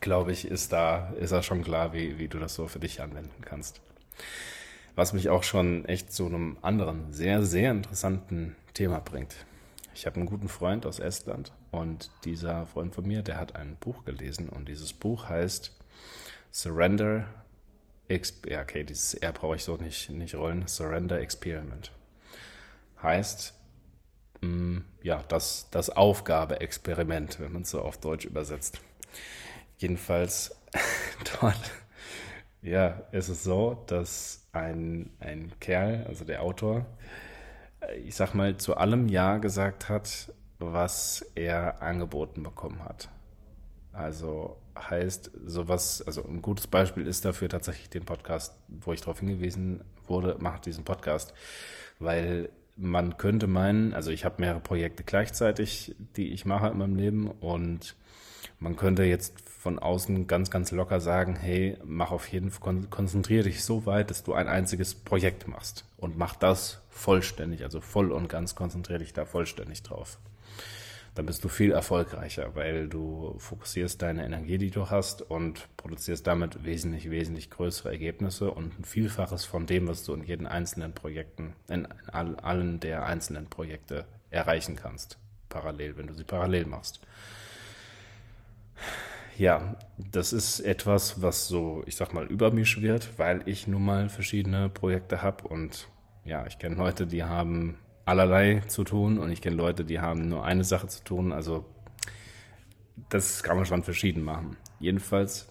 glaube 0.00 0.32
ich, 0.32 0.46
ist 0.46 0.72
da, 0.72 1.10
ist 1.10 1.32
da 1.32 1.42
schon 1.42 1.62
klar, 1.62 1.92
wie, 1.92 2.18
wie 2.18 2.28
du 2.28 2.38
das 2.38 2.54
so 2.54 2.68
für 2.68 2.78
dich 2.78 3.02
anwenden 3.02 3.42
kannst. 3.42 3.82
Was 4.98 5.12
mich 5.12 5.28
auch 5.28 5.44
schon 5.44 5.84
echt 5.84 6.12
zu 6.12 6.26
einem 6.26 6.58
anderen, 6.60 7.12
sehr, 7.12 7.44
sehr 7.44 7.70
interessanten 7.70 8.56
Thema 8.74 8.98
bringt. 8.98 9.36
Ich 9.94 10.06
habe 10.06 10.16
einen 10.16 10.26
guten 10.26 10.48
Freund 10.48 10.86
aus 10.86 10.98
Estland 10.98 11.52
und 11.70 12.10
dieser 12.24 12.66
Freund 12.66 12.96
von 12.96 13.06
mir, 13.06 13.22
der 13.22 13.38
hat 13.38 13.54
ein 13.54 13.76
Buch 13.78 14.04
gelesen 14.04 14.48
und 14.48 14.68
dieses 14.68 14.92
Buch 14.92 15.28
heißt 15.28 15.72
Surrender 16.50 17.26
ja, 18.48 18.60
okay, 18.60 18.82
dieses 18.82 19.14
R 19.14 19.32
brauche 19.32 19.54
ich 19.54 19.62
so 19.62 19.76
nicht, 19.76 20.10
nicht 20.10 20.34
rollen. 20.34 20.66
Surrender 20.66 21.20
Experiment. 21.20 21.92
Heißt, 23.00 23.54
mh, 24.40 24.48
mm, 24.48 24.84
ja, 25.04 25.22
das, 25.28 25.68
das 25.70 25.90
Aufgabe-Experiment, 25.90 27.38
wenn 27.38 27.52
man 27.52 27.62
es 27.62 27.70
so 27.70 27.82
auf 27.82 27.98
Deutsch 27.98 28.24
übersetzt. 28.24 28.80
Jedenfalls 29.76 30.56
dort, 31.40 31.70
ja, 32.62 33.02
ist 33.12 33.28
es 33.28 33.44
so, 33.44 33.84
dass 33.86 34.46
ein, 34.52 35.10
ein 35.20 35.52
Kerl, 35.60 36.04
also 36.08 36.24
der 36.24 36.42
Autor, 36.42 36.86
ich 38.04 38.16
sag 38.16 38.34
mal, 38.34 38.56
zu 38.56 38.76
allem 38.76 39.08
Ja 39.08 39.38
gesagt 39.38 39.88
hat, 39.88 40.32
was 40.58 41.24
er 41.34 41.82
angeboten 41.82 42.42
bekommen 42.42 42.82
hat. 42.84 43.08
Also 43.92 44.58
heißt 44.76 45.30
sowas, 45.44 46.02
also 46.06 46.24
ein 46.24 46.42
gutes 46.42 46.66
Beispiel 46.66 47.06
ist 47.06 47.24
dafür 47.24 47.48
tatsächlich 47.48 47.90
den 47.90 48.04
Podcast, 48.04 48.54
wo 48.68 48.92
ich 48.92 49.00
darauf 49.00 49.20
hingewiesen 49.20 49.82
wurde, 50.06 50.36
macht 50.40 50.66
diesen 50.66 50.84
Podcast, 50.84 51.34
weil 51.98 52.50
man 52.76 53.16
könnte 53.16 53.48
meinen, 53.48 53.92
also 53.92 54.10
ich 54.10 54.24
habe 54.24 54.36
mehrere 54.38 54.60
Projekte 54.60 55.02
gleichzeitig, 55.02 55.96
die 56.16 56.32
ich 56.32 56.44
mache 56.44 56.68
in 56.68 56.78
meinem 56.78 56.96
Leben 56.96 57.28
und 57.28 57.96
Man 58.60 58.76
könnte 58.76 59.04
jetzt 59.04 59.40
von 59.48 59.78
außen 59.78 60.26
ganz, 60.26 60.50
ganz 60.50 60.70
locker 60.72 61.00
sagen, 61.00 61.36
hey, 61.36 61.76
mach 61.84 62.10
auf 62.10 62.26
jeden 62.28 62.50
Fall, 62.50 62.82
konzentriere 62.90 63.44
dich 63.44 63.64
so 63.64 63.86
weit, 63.86 64.10
dass 64.10 64.24
du 64.24 64.34
ein 64.34 64.48
einziges 64.48 64.94
Projekt 64.94 65.46
machst 65.46 65.84
und 65.96 66.18
mach 66.18 66.34
das 66.36 66.80
vollständig, 66.90 67.62
also 67.62 67.80
voll 67.80 68.10
und 68.10 68.28
ganz 68.28 68.54
konzentriere 68.54 69.00
dich 69.00 69.12
da 69.12 69.24
vollständig 69.24 69.82
drauf. 69.82 70.18
Dann 71.14 71.26
bist 71.26 71.42
du 71.42 71.48
viel 71.48 71.72
erfolgreicher, 71.72 72.54
weil 72.54 72.88
du 72.88 73.34
fokussierst 73.38 74.00
deine 74.00 74.24
Energie, 74.24 74.58
die 74.58 74.70
du 74.70 74.88
hast 74.88 75.22
und 75.22 75.68
produzierst 75.76 76.24
damit 76.26 76.64
wesentlich, 76.64 77.10
wesentlich 77.10 77.50
größere 77.50 77.90
Ergebnisse 77.90 78.52
und 78.52 78.78
ein 78.78 78.84
Vielfaches 78.84 79.44
von 79.44 79.66
dem, 79.66 79.88
was 79.88 80.04
du 80.04 80.14
in 80.14 80.22
jeden 80.22 80.46
einzelnen 80.46 80.92
Projekten, 80.92 81.54
in 81.68 81.86
allen 82.12 82.78
der 82.78 83.04
einzelnen 83.04 83.46
Projekte 83.46 84.04
erreichen 84.30 84.76
kannst. 84.76 85.18
Parallel, 85.48 85.96
wenn 85.96 86.06
du 86.06 86.14
sie 86.14 86.24
parallel 86.24 86.66
machst. 86.66 87.00
Ja, 89.36 89.76
das 89.96 90.32
ist 90.32 90.60
etwas, 90.60 91.22
was 91.22 91.46
so, 91.46 91.82
ich 91.86 91.94
sag 91.94 92.12
mal, 92.12 92.26
über 92.26 92.50
mich 92.50 92.68
schwirrt, 92.68 93.10
weil 93.18 93.42
ich 93.46 93.68
nun 93.68 93.84
mal 93.84 94.08
verschiedene 94.08 94.68
Projekte 94.68 95.22
habe 95.22 95.46
und 95.46 95.88
ja, 96.24 96.44
ich 96.46 96.58
kenne 96.58 96.74
Leute, 96.74 97.06
die 97.06 97.22
haben 97.24 97.78
allerlei 98.04 98.60
zu 98.66 98.84
tun 98.84 99.18
und 99.18 99.30
ich 99.30 99.40
kenne 99.40 99.56
Leute, 99.56 99.84
die 99.84 100.00
haben 100.00 100.28
nur 100.28 100.44
eine 100.44 100.64
Sache 100.64 100.88
zu 100.88 101.04
tun. 101.04 101.32
Also 101.32 101.64
das 103.08 103.42
kann 103.42 103.56
man 103.56 103.66
schon 103.66 103.84
verschieden 103.84 104.22
machen. 104.22 104.56
Jedenfalls 104.80 105.48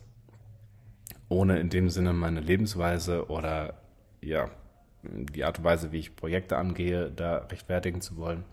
ohne 1.29 1.60
in 1.60 1.69
dem 1.69 1.89
Sinne 1.89 2.13
meine 2.13 2.39
Lebensweise 2.39 3.29
oder 3.29 3.75
ja, 4.22 4.50
die 5.03 5.43
Art 5.43 5.60
und 5.60 5.63
Weise, 5.63 5.91
wie 5.91 6.00
ich 6.00 6.15
Projekte 6.15 6.57
angehe, 6.57 7.12
da 7.12 7.38
rechtfertigen 7.38 8.01
zu 8.01 8.17
wollen. 8.17 8.43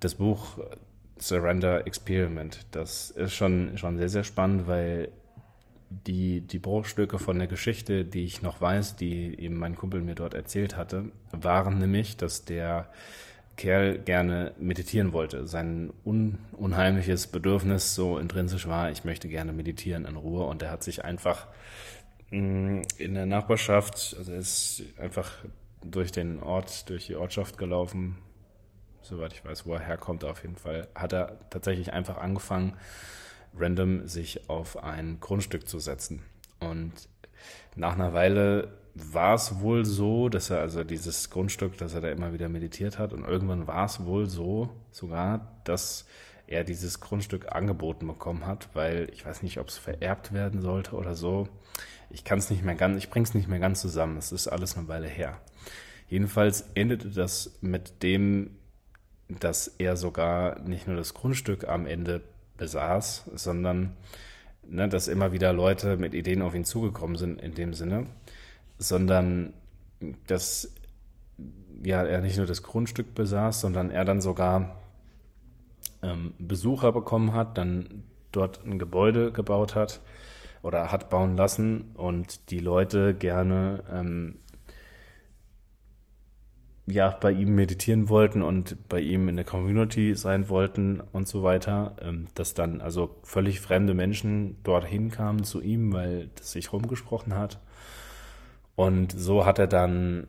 Das 0.00 0.16
Buch 0.16 0.58
Surrender 1.18 1.86
Experiment. 1.86 2.66
Das 2.70 3.10
ist 3.10 3.34
schon, 3.34 3.78
schon 3.78 3.96
sehr, 3.98 4.08
sehr 4.08 4.24
spannend, 4.24 4.66
weil 4.66 5.10
die, 5.88 6.40
die 6.40 6.58
Bruchstücke 6.58 7.18
von 7.18 7.38
der 7.38 7.48
Geschichte, 7.48 8.04
die 8.04 8.24
ich 8.24 8.42
noch 8.42 8.60
weiß, 8.60 8.96
die 8.96 9.38
eben 9.38 9.56
mein 9.56 9.76
Kumpel 9.76 10.00
mir 10.02 10.14
dort 10.14 10.34
erzählt 10.34 10.76
hatte, 10.76 11.06
waren 11.32 11.78
nämlich, 11.78 12.16
dass 12.16 12.44
der 12.44 12.90
Kerl 13.56 13.98
gerne 13.98 14.52
meditieren 14.58 15.12
wollte. 15.12 15.46
Sein 15.46 15.92
un, 16.04 16.38
unheimliches 16.52 17.26
Bedürfnis 17.28 17.94
so 17.94 18.18
intrinsisch 18.18 18.66
war, 18.66 18.90
ich 18.90 19.04
möchte 19.04 19.28
gerne 19.28 19.52
meditieren 19.52 20.04
in 20.04 20.16
Ruhe 20.16 20.44
und 20.44 20.62
er 20.62 20.70
hat 20.70 20.82
sich 20.82 21.04
einfach 21.04 21.46
mm, 22.30 22.82
in 22.98 23.14
der 23.14 23.26
Nachbarschaft, 23.26 24.14
also 24.18 24.32
er 24.32 24.38
ist 24.38 24.82
einfach 24.98 25.32
durch 25.82 26.12
den 26.12 26.42
Ort, 26.42 26.90
durch 26.90 27.06
die 27.06 27.16
Ortschaft 27.16 27.56
gelaufen, 27.56 28.18
soweit 29.08 29.32
ich 29.32 29.44
weiß, 29.44 29.66
wo 29.66 29.74
er 29.74 29.80
herkommt, 29.80 30.24
auf 30.24 30.42
jeden 30.42 30.56
Fall, 30.56 30.88
hat 30.94 31.12
er 31.12 31.38
tatsächlich 31.50 31.92
einfach 31.92 32.18
angefangen, 32.18 32.76
random 33.56 34.06
sich 34.06 34.48
auf 34.48 34.82
ein 34.82 35.18
Grundstück 35.20 35.68
zu 35.68 35.78
setzen. 35.78 36.22
Und 36.60 36.92
nach 37.74 37.94
einer 37.94 38.12
Weile 38.12 38.68
war 38.94 39.34
es 39.34 39.60
wohl 39.60 39.84
so, 39.84 40.28
dass 40.28 40.50
er 40.50 40.60
also 40.60 40.82
dieses 40.82 41.30
Grundstück, 41.30 41.76
dass 41.76 41.94
er 41.94 42.00
da 42.00 42.08
immer 42.08 42.32
wieder 42.32 42.48
meditiert 42.48 42.98
hat 42.98 43.12
und 43.12 43.24
irgendwann 43.24 43.66
war 43.66 43.84
es 43.84 44.04
wohl 44.04 44.26
so 44.26 44.70
sogar, 44.90 45.60
dass 45.64 46.06
er 46.46 46.64
dieses 46.64 47.00
Grundstück 47.00 47.52
angeboten 47.54 48.06
bekommen 48.06 48.46
hat, 48.46 48.68
weil 48.72 49.08
ich 49.12 49.26
weiß 49.26 49.42
nicht, 49.42 49.58
ob 49.58 49.68
es 49.68 49.76
vererbt 49.76 50.32
werden 50.32 50.62
sollte 50.62 50.94
oder 50.94 51.14
so. 51.14 51.48
Ich 52.08 52.24
kann 52.24 52.38
es 52.38 52.50
nicht 52.50 52.64
mehr 52.64 52.76
ganz, 52.76 52.96
ich 52.98 53.10
bring's 53.10 53.34
nicht 53.34 53.48
mehr 53.48 53.58
ganz 53.58 53.80
zusammen. 53.80 54.16
Es 54.16 54.32
ist 54.32 54.48
alles 54.48 54.76
eine 54.76 54.88
Weile 54.88 55.08
her. 55.08 55.40
Jedenfalls 56.08 56.64
endete 56.74 57.10
das 57.10 57.58
mit 57.60 58.02
dem 58.02 58.50
dass 59.28 59.68
er 59.78 59.96
sogar 59.96 60.60
nicht 60.60 60.86
nur 60.86 60.96
das 60.96 61.14
Grundstück 61.14 61.68
am 61.68 61.86
Ende 61.86 62.22
besaß, 62.56 63.30
sondern 63.34 63.96
ne, 64.68 64.88
dass 64.88 65.08
immer 65.08 65.32
wieder 65.32 65.52
Leute 65.52 65.96
mit 65.96 66.14
Ideen 66.14 66.42
auf 66.42 66.54
ihn 66.54 66.64
zugekommen 66.64 67.16
sind 67.16 67.40
in 67.40 67.54
dem 67.54 67.74
Sinne, 67.74 68.06
sondern 68.78 69.52
dass 70.26 70.72
ja, 71.82 72.02
er 72.04 72.20
nicht 72.20 72.36
nur 72.36 72.46
das 72.46 72.62
Grundstück 72.62 73.14
besaß, 73.14 73.60
sondern 73.60 73.90
er 73.90 74.04
dann 74.04 74.20
sogar 74.20 74.76
ähm, 76.02 76.34
Besucher 76.38 76.92
bekommen 76.92 77.32
hat, 77.32 77.58
dann 77.58 78.04
dort 78.32 78.64
ein 78.64 78.78
Gebäude 78.78 79.32
gebaut 79.32 79.74
hat 79.74 80.00
oder 80.62 80.90
hat 80.90 81.10
bauen 81.10 81.36
lassen 81.36 81.92
und 81.94 82.50
die 82.50 82.58
Leute 82.58 83.14
gerne 83.14 83.82
ähm, 83.92 84.36
ja 86.86 87.10
bei 87.20 87.32
ihm 87.32 87.54
meditieren 87.54 88.08
wollten 88.08 88.42
und 88.42 88.88
bei 88.88 89.00
ihm 89.00 89.28
in 89.28 89.36
der 89.36 89.44
Community 89.44 90.14
sein 90.14 90.48
wollten 90.48 91.02
und 91.12 91.26
so 91.26 91.42
weiter, 91.42 91.96
ähm, 92.00 92.28
dass 92.34 92.54
dann 92.54 92.80
also 92.80 93.16
völlig 93.22 93.60
fremde 93.60 93.94
Menschen 93.94 94.56
dorthin 94.62 95.10
kamen 95.10 95.44
zu 95.44 95.60
ihm, 95.60 95.92
weil 95.92 96.30
das 96.36 96.52
sich 96.52 96.72
rumgesprochen 96.72 97.34
hat. 97.34 97.58
Und 98.76 99.12
so 99.12 99.44
hat 99.46 99.58
er 99.58 99.66
dann, 99.66 100.28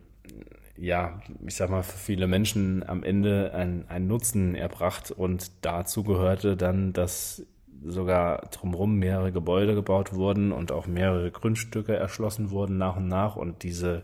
ja, 0.78 1.22
ich 1.46 1.56
sag 1.56 1.70
mal, 1.70 1.84
für 1.84 1.98
viele 1.98 2.28
Menschen 2.28 2.88
am 2.88 3.04
Ende 3.04 3.54
einen 3.54 4.08
Nutzen 4.08 4.56
erbracht 4.56 5.12
und 5.12 5.52
dazu 5.62 6.04
gehörte 6.04 6.56
dann, 6.56 6.94
dass 6.94 7.46
sogar 7.86 8.42
drumherum 8.52 8.96
mehrere 8.96 9.32
Gebäude 9.32 9.76
gebaut 9.76 10.14
wurden 10.14 10.52
und 10.52 10.72
auch 10.72 10.88
mehrere 10.88 11.30
Grundstücke 11.30 11.96
erschlossen 11.96 12.50
wurden 12.50 12.78
nach 12.78 12.96
und 12.96 13.08
nach 13.08 13.36
und 13.36 13.64
diese 13.64 14.04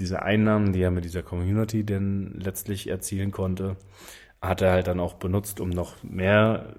diese 0.00 0.22
Einnahmen, 0.22 0.72
die 0.72 0.82
er 0.82 0.90
mit 0.90 1.04
dieser 1.04 1.22
Community 1.22 1.84
denn 1.84 2.34
letztlich 2.40 2.88
erzielen 2.88 3.30
konnte, 3.30 3.76
hat 4.42 4.62
er 4.62 4.72
halt 4.72 4.86
dann 4.86 5.00
auch 5.00 5.14
benutzt, 5.14 5.60
um 5.60 5.68
noch 5.68 6.02
mehr 6.02 6.74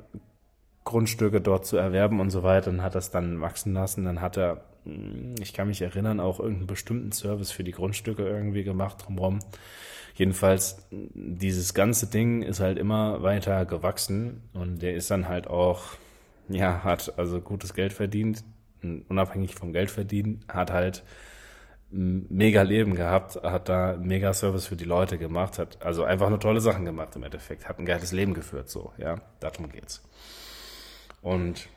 Grundstücke 0.83 1.41
dort 1.41 1.65
zu 1.65 1.77
erwerben 1.77 2.19
und 2.19 2.31
so 2.31 2.43
weiter 2.43 2.71
und 2.71 2.81
hat 2.81 2.95
das 2.95 3.11
dann 3.11 3.39
wachsen 3.39 3.73
lassen. 3.73 4.05
Dann 4.05 4.21
hat 4.21 4.37
er, 4.37 4.63
hm, 4.83 5.35
ich 5.39 5.53
kann 5.53 5.67
mich 5.67 5.81
erinnern, 5.81 6.19
auch 6.19 6.39
irgendeinen 6.39 6.67
bestimmten 6.67 7.11
Service 7.11 7.51
für 7.51 7.63
die 7.63 7.71
Grundstücke 7.71 8.27
irgendwie 8.27 8.63
gemacht 8.63 9.05
drumherum. 9.05 9.39
Jedenfalls, 10.15 10.87
dieses 10.91 11.73
ganze 11.73 12.07
Ding 12.07 12.41
ist 12.41 12.59
halt 12.59 12.77
immer 12.77 13.23
weiter 13.23 13.65
gewachsen 13.65 14.41
und 14.53 14.81
der 14.81 14.95
ist 14.95 15.09
dann 15.09 15.29
halt 15.29 15.47
auch, 15.47 15.83
ja, 16.49 16.83
hat 16.83 17.17
also 17.17 17.39
gutes 17.39 17.73
Geld 17.73 17.93
verdient, 17.93 18.43
unabhängig 19.07 19.55
vom 19.55 19.71
Geld 19.71 19.89
verdienen, 19.89 20.43
hat 20.49 20.71
halt 20.71 21.03
mega 21.91 22.61
Leben 22.61 22.95
gehabt, 22.95 23.35
hat 23.43 23.67
da 23.69 23.97
mega 23.97 24.33
Service 24.33 24.67
für 24.67 24.75
die 24.75 24.85
Leute 24.85 25.17
gemacht, 25.17 25.59
hat 25.59 25.83
also 25.85 26.03
einfach 26.03 26.29
nur 26.29 26.39
tolle 26.39 26.61
Sachen 26.61 26.85
gemacht 26.85 27.15
im 27.15 27.23
Endeffekt, 27.23 27.67
hat 27.67 27.79
ein 27.79 27.85
geiles 27.85 28.11
Leben 28.11 28.33
geführt, 28.33 28.69
so, 28.69 28.93
ja, 28.97 29.15
darum 29.39 29.69
geht's. 29.69 30.01
Und 31.21 31.67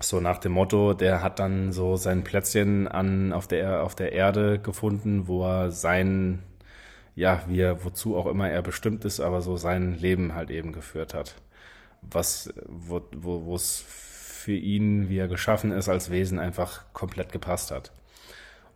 so 0.00 0.20
nach 0.20 0.38
dem 0.38 0.52
Motto, 0.52 0.94
der 0.94 1.22
hat 1.22 1.38
dann 1.38 1.72
so 1.72 1.96
sein 1.96 2.24
Plätzchen 2.24 2.88
an, 2.88 3.32
auf 3.32 3.46
der, 3.46 3.82
auf 3.84 3.94
der 3.94 4.12
Erde 4.12 4.58
gefunden, 4.58 5.26
wo 5.28 5.44
er 5.44 5.70
sein, 5.70 6.42
ja, 7.14 7.42
wie 7.46 7.60
er, 7.60 7.84
wozu 7.84 8.16
auch 8.16 8.26
immer 8.26 8.50
er 8.50 8.62
bestimmt 8.62 9.04
ist, 9.04 9.20
aber 9.20 9.42
so 9.42 9.56
sein 9.56 9.98
Leben 9.98 10.34
halt 10.34 10.50
eben 10.50 10.72
geführt 10.72 11.14
hat. 11.14 11.36
Was, 12.02 12.52
wo, 12.66 13.00
wo, 13.14 13.44
wo 13.44 13.54
es 13.54 13.84
für 13.86 14.52
ihn, 14.52 15.08
wie 15.08 15.18
er 15.18 15.28
geschaffen 15.28 15.70
ist 15.72 15.88
als 15.88 16.10
Wesen, 16.10 16.38
einfach 16.38 16.84
komplett 16.92 17.30
gepasst 17.32 17.70
hat. 17.70 17.92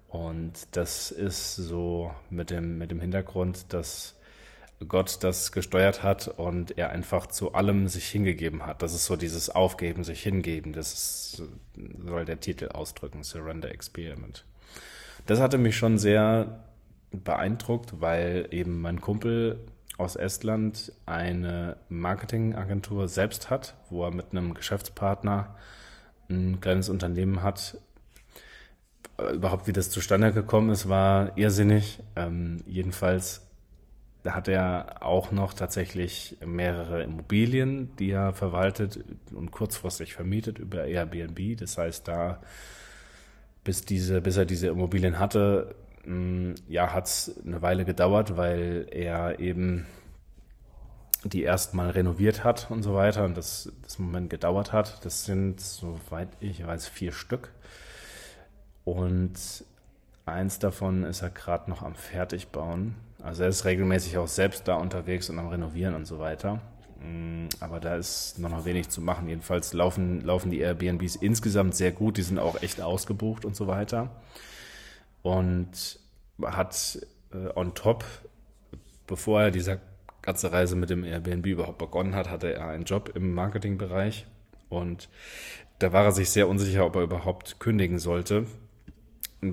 Und 0.08 0.52
das 0.72 1.10
ist 1.10 1.56
so 1.56 2.12
mit 2.30 2.50
dem, 2.50 2.78
mit 2.78 2.90
dem 2.90 3.00
Hintergrund, 3.00 3.72
dass 3.72 4.14
Gott 4.86 5.18
das 5.24 5.52
gesteuert 5.52 6.02
hat 6.02 6.28
und 6.28 6.76
er 6.76 6.90
einfach 6.90 7.26
zu 7.26 7.54
allem 7.54 7.88
sich 7.88 8.06
hingegeben 8.08 8.66
hat. 8.66 8.82
Das 8.82 8.94
ist 8.94 9.06
so 9.06 9.16
dieses 9.16 9.48
Aufgeben, 9.48 10.04
sich 10.04 10.22
hingeben. 10.22 10.72
Das 10.72 10.92
ist, 10.92 11.42
soll 12.04 12.24
der 12.24 12.40
Titel 12.40 12.68
ausdrücken, 12.68 13.22
Surrender 13.22 13.70
Experiment. 13.70 14.44
Das 15.24 15.40
hatte 15.40 15.58
mich 15.58 15.76
schon 15.76 15.98
sehr 15.98 16.64
beeindruckt, 17.10 18.00
weil 18.00 18.48
eben 18.50 18.80
mein 18.80 19.00
Kumpel 19.00 19.66
aus 19.96 20.14
Estland 20.14 20.92
eine 21.06 21.78
Marketingagentur 21.88 23.08
selbst 23.08 23.48
hat, 23.48 23.74
wo 23.88 24.04
er 24.04 24.10
mit 24.10 24.32
einem 24.32 24.52
Geschäftspartner 24.52 25.56
ein 26.28 26.60
kleines 26.60 26.90
Unternehmen 26.90 27.42
hat, 27.42 27.78
überhaupt 29.32 29.66
wie 29.66 29.72
das 29.72 29.90
zustande 29.90 30.32
gekommen 30.32 30.70
ist, 30.70 30.88
war 30.88 31.36
irrsinnig. 31.36 32.00
Ähm, 32.16 32.58
jedenfalls 32.66 33.42
hat 34.24 34.48
er 34.48 35.02
auch 35.02 35.30
noch 35.30 35.54
tatsächlich 35.54 36.36
mehrere 36.44 37.02
Immobilien, 37.02 37.94
die 37.96 38.10
er 38.10 38.32
verwaltet 38.32 39.04
und 39.32 39.52
kurzfristig 39.52 40.14
vermietet 40.14 40.58
über 40.58 40.84
Airbnb. 40.84 41.56
Das 41.58 41.78
heißt, 41.78 42.08
da 42.08 42.40
bis 43.64 43.84
diese, 43.84 44.20
bis 44.20 44.36
er 44.36 44.44
diese 44.44 44.68
Immobilien 44.68 45.18
hatte, 45.18 45.74
mh, 46.04 46.14
mm, 46.14 46.54
ja, 46.68 46.92
hat 46.92 47.06
es 47.06 47.40
eine 47.44 47.62
Weile 47.62 47.84
gedauert, 47.84 48.36
weil 48.36 48.86
er 48.90 49.38
eben 49.40 49.86
die 51.24 51.42
erstmal 51.42 51.90
renoviert 51.90 52.44
hat 52.44 52.70
und 52.70 52.82
so 52.82 52.94
weiter 52.94 53.24
und 53.24 53.36
das, 53.36 53.72
das 53.82 53.98
Moment 53.98 54.30
gedauert 54.30 54.72
hat. 54.72 55.04
Das 55.04 55.24
sind, 55.24 55.60
soweit 55.60 56.28
ich 56.40 56.64
weiß, 56.64 56.86
vier 56.88 57.12
Stück. 57.12 57.50
Und 58.86 59.34
eins 60.26 60.60
davon 60.60 61.02
ist 61.02 61.20
er 61.20 61.30
gerade 61.30 61.68
noch 61.68 61.82
am 61.82 61.96
Fertigbauen. 61.96 62.94
Also 63.20 63.42
er 63.42 63.48
ist 63.48 63.64
regelmäßig 63.64 64.16
auch 64.16 64.28
selbst 64.28 64.68
da 64.68 64.76
unterwegs 64.76 65.28
und 65.28 65.40
am 65.40 65.48
Renovieren 65.48 65.96
und 65.96 66.06
so 66.06 66.20
weiter. 66.20 66.60
Mm, 67.00 67.48
aber 67.58 67.80
da 67.80 67.96
ist 67.96 68.38
noch, 68.38 68.48
noch 68.48 68.64
wenig 68.64 68.88
zu 68.88 69.00
machen. 69.00 69.28
Jedenfalls 69.28 69.72
laufen, 69.72 70.20
laufen 70.20 70.52
die 70.52 70.60
Airbnbs 70.60 71.16
insgesamt 71.16 71.74
sehr 71.74 71.90
gut. 71.90 72.16
Die 72.16 72.22
sind 72.22 72.38
auch 72.38 72.62
echt 72.62 72.80
ausgebucht 72.80 73.44
und 73.44 73.56
so 73.56 73.66
weiter. 73.66 74.08
Und 75.22 75.98
hat 76.40 77.00
äh, 77.32 77.48
on 77.56 77.74
top, 77.74 78.04
bevor 79.08 79.42
er 79.42 79.50
diese 79.50 79.80
ganze 80.22 80.52
Reise 80.52 80.76
mit 80.76 80.90
dem 80.90 81.02
Airbnb 81.02 81.46
überhaupt 81.46 81.78
begonnen 81.78 82.14
hat, 82.14 82.30
hatte 82.30 82.54
er 82.54 82.68
einen 82.68 82.84
Job 82.84 83.10
im 83.16 83.34
Marketingbereich. 83.34 84.26
Und 84.68 85.08
da 85.80 85.92
war 85.92 86.04
er 86.04 86.12
sich 86.12 86.30
sehr 86.30 86.46
unsicher, 86.46 86.86
ob 86.86 86.94
er 86.94 87.02
überhaupt 87.02 87.58
kündigen 87.58 87.98
sollte. 87.98 88.46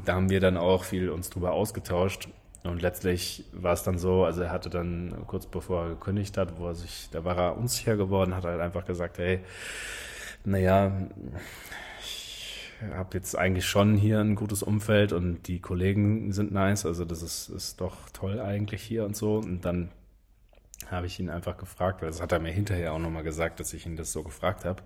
Da 0.04 0.16
haben 0.16 0.30
wir 0.30 0.40
dann 0.40 0.58
auch 0.58 0.84
viel 0.84 1.10
uns 1.10 1.30
drüber 1.30 1.54
ausgetauscht. 1.54 2.30
Und 2.64 2.82
letztlich 2.82 3.44
war 3.52 3.74
es 3.74 3.84
dann 3.84 3.98
so, 3.98 4.24
also 4.24 4.42
er 4.42 4.52
hatte 4.52 4.70
dann 4.70 5.24
kurz 5.28 5.46
bevor 5.46 5.84
er 5.84 5.90
gekündigt 5.90 6.38
hat, 6.38 6.58
wo 6.58 6.68
er 6.68 6.76
sich, 6.76 7.10
da 7.12 7.26
war 7.26 7.38
er 7.38 7.58
unsicher 7.58 7.98
geworden, 7.98 8.36
hat 8.36 8.46
halt 8.46 8.62
einfach 8.62 8.86
gesagt, 8.86 9.18
hey, 9.18 9.42
naja, 10.46 11.10
ich 12.00 12.70
habe 12.94 13.18
jetzt 13.18 13.38
eigentlich 13.38 13.66
schon 13.66 13.96
hier 13.96 14.20
ein 14.20 14.36
gutes 14.36 14.64
Umfeld 14.64 15.12
und 15.12 15.48
die 15.48 15.60
Kollegen 15.60 16.32
sind 16.32 16.54
nice, 16.54 16.86
also 16.86 17.04
das 17.04 17.22
ist, 17.22 17.50
ist 17.50 17.82
doch 17.82 18.10
toll 18.14 18.40
eigentlich 18.40 18.82
hier 18.82 19.04
und 19.04 19.16
so. 19.16 19.38
Und 19.38 19.66
dann 19.66 19.92
habe 20.90 21.08
ich 21.08 21.20
ihn 21.20 21.30
einfach 21.30 21.58
gefragt, 21.58 22.02
das 22.02 22.22
hat 22.22 22.32
er 22.32 22.40
mir 22.40 22.52
hinterher 22.52 22.94
auch 22.94 23.00
nochmal 23.00 23.24
gesagt, 23.24 23.60
dass 23.60 23.74
ich 23.74 23.86
ihn 23.86 23.96
das 23.98 24.12
so 24.12 24.24
gefragt 24.24 24.64
habe. 24.64 24.84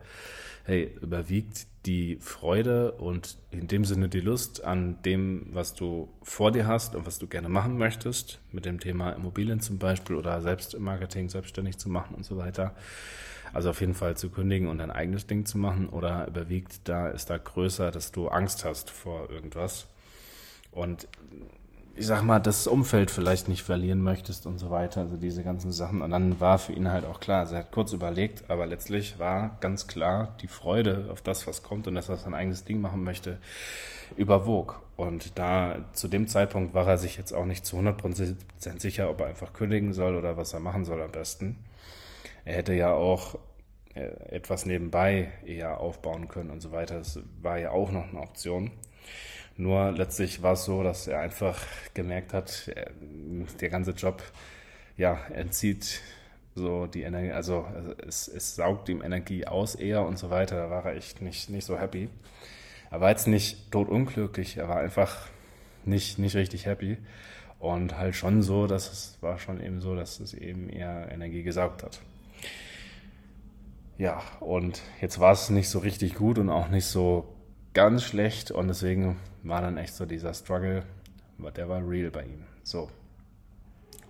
Hey, 0.65 0.95
überwiegt 1.01 1.67
die 1.87 2.17
Freude 2.19 2.91
und 2.91 3.37
in 3.49 3.67
dem 3.67 3.85
Sinne 3.85 4.09
die 4.09 4.19
Lust 4.19 4.63
an 4.63 5.01
dem, 5.03 5.47
was 5.53 5.73
du 5.73 6.09
vor 6.21 6.51
dir 6.51 6.67
hast 6.67 6.95
und 6.95 7.05
was 7.05 7.17
du 7.17 7.27
gerne 7.27 7.47
machen 7.47 7.77
möchtest, 7.77 8.41
mit 8.51 8.65
dem 8.65 8.81
Thema 8.81 9.11
Immobilien 9.11 9.61
zum 9.61 9.79
Beispiel 9.79 10.17
oder 10.17 10.41
selbst 10.41 10.73
im 10.73 10.83
Marketing 10.83 11.29
selbstständig 11.29 11.77
zu 11.77 11.89
machen 11.89 12.13
und 12.13 12.25
so 12.25 12.37
weiter. 12.37 12.75
Also 13.53 13.69
auf 13.69 13.79
jeden 13.79 13.93
Fall 13.93 14.17
zu 14.17 14.29
kündigen 14.29 14.67
und 14.67 14.81
ein 14.81 14.91
eigenes 14.91 15.27
Ding 15.27 15.45
zu 15.45 15.57
machen 15.57 15.87
oder 15.87 16.27
überwiegt 16.27 16.81
da, 16.83 17.07
ist 17.07 17.29
da 17.29 17.37
größer, 17.37 17.89
dass 17.89 18.11
du 18.11 18.27
Angst 18.27 18.65
hast 18.65 18.89
vor 18.89 19.29
irgendwas. 19.29 19.87
Und 20.71 21.07
ich 21.97 22.05
sag 22.05 22.21
mal, 22.21 22.39
das 22.39 22.67
Umfeld 22.67 23.09
vielleicht 23.09 23.49
nicht 23.49 23.63
verlieren 23.63 24.01
möchtest 24.01 24.45
und 24.45 24.59
so 24.59 24.69
weiter, 24.69 25.01
also 25.01 25.17
diese 25.17 25.43
ganzen 25.43 25.71
Sachen. 25.71 26.03
Und 26.03 26.11
dann 26.11 26.39
war 26.39 26.59
für 26.59 26.73
ihn 26.73 26.91
halt 26.91 27.05
auch 27.05 27.19
klar, 27.19 27.39
also 27.39 27.55
er 27.55 27.61
hat 27.61 27.71
kurz 27.71 27.91
überlegt, 27.91 28.49
aber 28.49 28.67
letztlich 28.67 29.17
war 29.17 29.57
ganz 29.61 29.87
klar 29.87 30.35
die 30.41 30.47
Freude 30.47 31.09
auf 31.11 31.21
das, 31.21 31.47
was 31.47 31.63
kommt 31.63 31.87
und 31.87 31.95
dass 31.95 32.09
er 32.09 32.17
sein 32.17 32.35
eigenes 32.35 32.65
Ding 32.65 32.81
machen 32.81 33.03
möchte, 33.03 33.39
überwog. 34.15 34.81
Und 34.95 35.39
da 35.39 35.85
zu 35.93 36.07
dem 36.07 36.27
Zeitpunkt 36.27 36.75
war 36.75 36.87
er 36.87 36.97
sich 36.99 37.17
jetzt 37.17 37.33
auch 37.33 37.45
nicht 37.45 37.65
zu 37.65 37.77
100% 37.77 38.35
sicher, 38.79 39.09
ob 39.09 39.21
er 39.21 39.27
einfach 39.27 39.53
kündigen 39.53 39.93
soll 39.93 40.15
oder 40.15 40.37
was 40.37 40.53
er 40.53 40.59
machen 40.59 40.85
soll 40.85 41.01
am 41.01 41.11
besten. 41.11 41.57
Er 42.45 42.55
hätte 42.55 42.73
ja 42.73 42.93
auch 42.93 43.39
äh, 43.95 44.35
etwas 44.35 44.67
nebenbei 44.67 45.31
eher 45.45 45.79
aufbauen 45.79 46.27
können 46.27 46.51
und 46.51 46.61
so 46.61 46.71
weiter. 46.71 46.99
Das 46.99 47.19
war 47.41 47.57
ja 47.57 47.71
auch 47.71 47.91
noch 47.91 48.07
eine 48.09 48.21
Option. 48.21 48.71
Nur 49.57 49.91
letztlich 49.91 50.43
war 50.43 50.53
es 50.53 50.65
so, 50.65 50.83
dass 50.83 51.07
er 51.07 51.19
einfach 51.19 51.59
gemerkt 51.95 52.33
hat, 52.33 52.71
der 53.59 53.69
ganze 53.69 53.91
Job 53.91 54.21
ja, 54.97 55.19
entzieht 55.33 56.01
so 56.55 56.87
die 56.87 57.03
Energie, 57.03 57.31
also, 57.31 57.63
also 57.63 57.93
es, 58.05 58.27
es 58.27 58.55
saugt 58.55 58.89
ihm 58.89 59.01
Energie 59.01 59.45
aus 59.45 59.75
eher 59.75 60.05
und 60.05 60.17
so 60.17 60.29
weiter. 60.29 60.57
Da 60.57 60.69
war 60.69 60.85
er 60.85 60.95
echt 60.95 61.21
nicht, 61.21 61.49
nicht 61.49 61.65
so 61.65 61.79
happy. 61.79 62.09
Er 62.89 63.01
war 63.01 63.09
jetzt 63.09 63.27
nicht 63.27 63.71
totunglücklich, 63.71 64.57
er 64.57 64.67
war 64.67 64.77
einfach 64.77 65.27
nicht, 65.85 66.19
nicht 66.19 66.35
richtig 66.35 66.65
happy. 66.65 66.97
Und 67.59 67.97
halt 67.97 68.15
schon 68.15 68.43
so, 68.43 68.67
dass 68.67 68.91
es 68.91 69.17
war 69.21 69.39
schon 69.39 69.61
eben 69.61 69.81
so, 69.81 69.95
dass 69.95 70.19
es 70.19 70.33
eben 70.33 70.69
eher 70.69 71.11
Energie 71.11 71.43
gesaugt 71.43 71.83
hat. 71.83 71.99
Ja, 73.97 74.21
und 74.39 74.81
jetzt 75.01 75.19
war 75.19 75.31
es 75.31 75.49
nicht 75.49 75.69
so 75.69 75.79
richtig 75.79 76.13
gut 76.13 76.37
und 76.37 76.49
auch 76.51 76.69
nicht 76.69 76.85
so 76.85 77.36
ganz 77.77 78.05
schlecht 78.05 78.49
und 78.49 78.69
deswegen 78.69 79.17
war 79.43 79.61
dann 79.61 79.77
echt 79.77 79.93
so 79.93 80.07
dieser 80.07 80.33
Struggle, 80.33 80.81
der 81.55 81.69
war 81.69 81.87
real 81.87 82.09
bei 82.09 82.23
ihm. 82.23 82.43
So. 82.63 82.89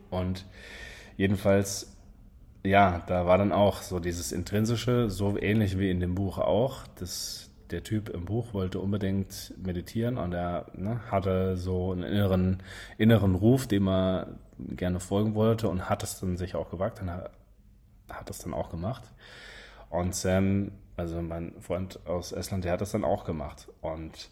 Und 0.10 0.46
jedenfalls, 1.18 1.94
ja, 2.64 3.04
da 3.08 3.26
war 3.26 3.38
dann 3.38 3.52
auch 3.52 3.82
so 3.82 4.00
dieses 4.00 4.32
Intrinsische, 4.32 5.10
so 5.10 5.38
ähnlich 5.38 5.78
wie 5.78 5.92
in 5.92 6.00
dem 6.00 6.16
Buch 6.16 6.38
auch. 6.38 6.88
Das, 6.96 7.50
der 7.70 7.84
Typ 7.84 8.08
im 8.08 8.24
Buch 8.24 8.54
wollte 8.54 8.80
unbedingt 8.80 9.54
meditieren 9.58 10.18
und 10.18 10.32
er 10.32 10.68
ne, 10.74 11.02
hatte 11.12 11.58
so 11.58 11.92
einen 11.92 12.04
inneren, 12.04 12.64
inneren 12.98 13.36
Ruf, 13.36 13.68
dem 13.68 13.90
er 13.90 14.38
gerne 14.58 15.02
folgen 15.02 15.36
wollte 15.36 15.68
und 15.68 15.90
hat 15.90 16.04
es 16.04 16.22
dann 16.22 16.38
sich 16.38 16.56
auch 16.56 16.70
gewagt 16.70 17.02
und 17.02 17.12
hat, 17.12 17.32
hat 18.10 18.30
es 18.30 18.40
dann 18.40 18.54
auch 18.54 18.70
gemacht. 18.70 19.04
Und 19.90 20.16
Sam, 20.16 20.72
also 20.98 21.22
mein 21.22 21.54
Freund 21.62 22.00
aus 22.06 22.32
Estland, 22.32 22.66
der 22.66 22.74
hat 22.74 22.82
das 22.82 22.92
dann 22.92 23.06
auch 23.06 23.24
gemacht. 23.24 23.68
Und 23.82 24.30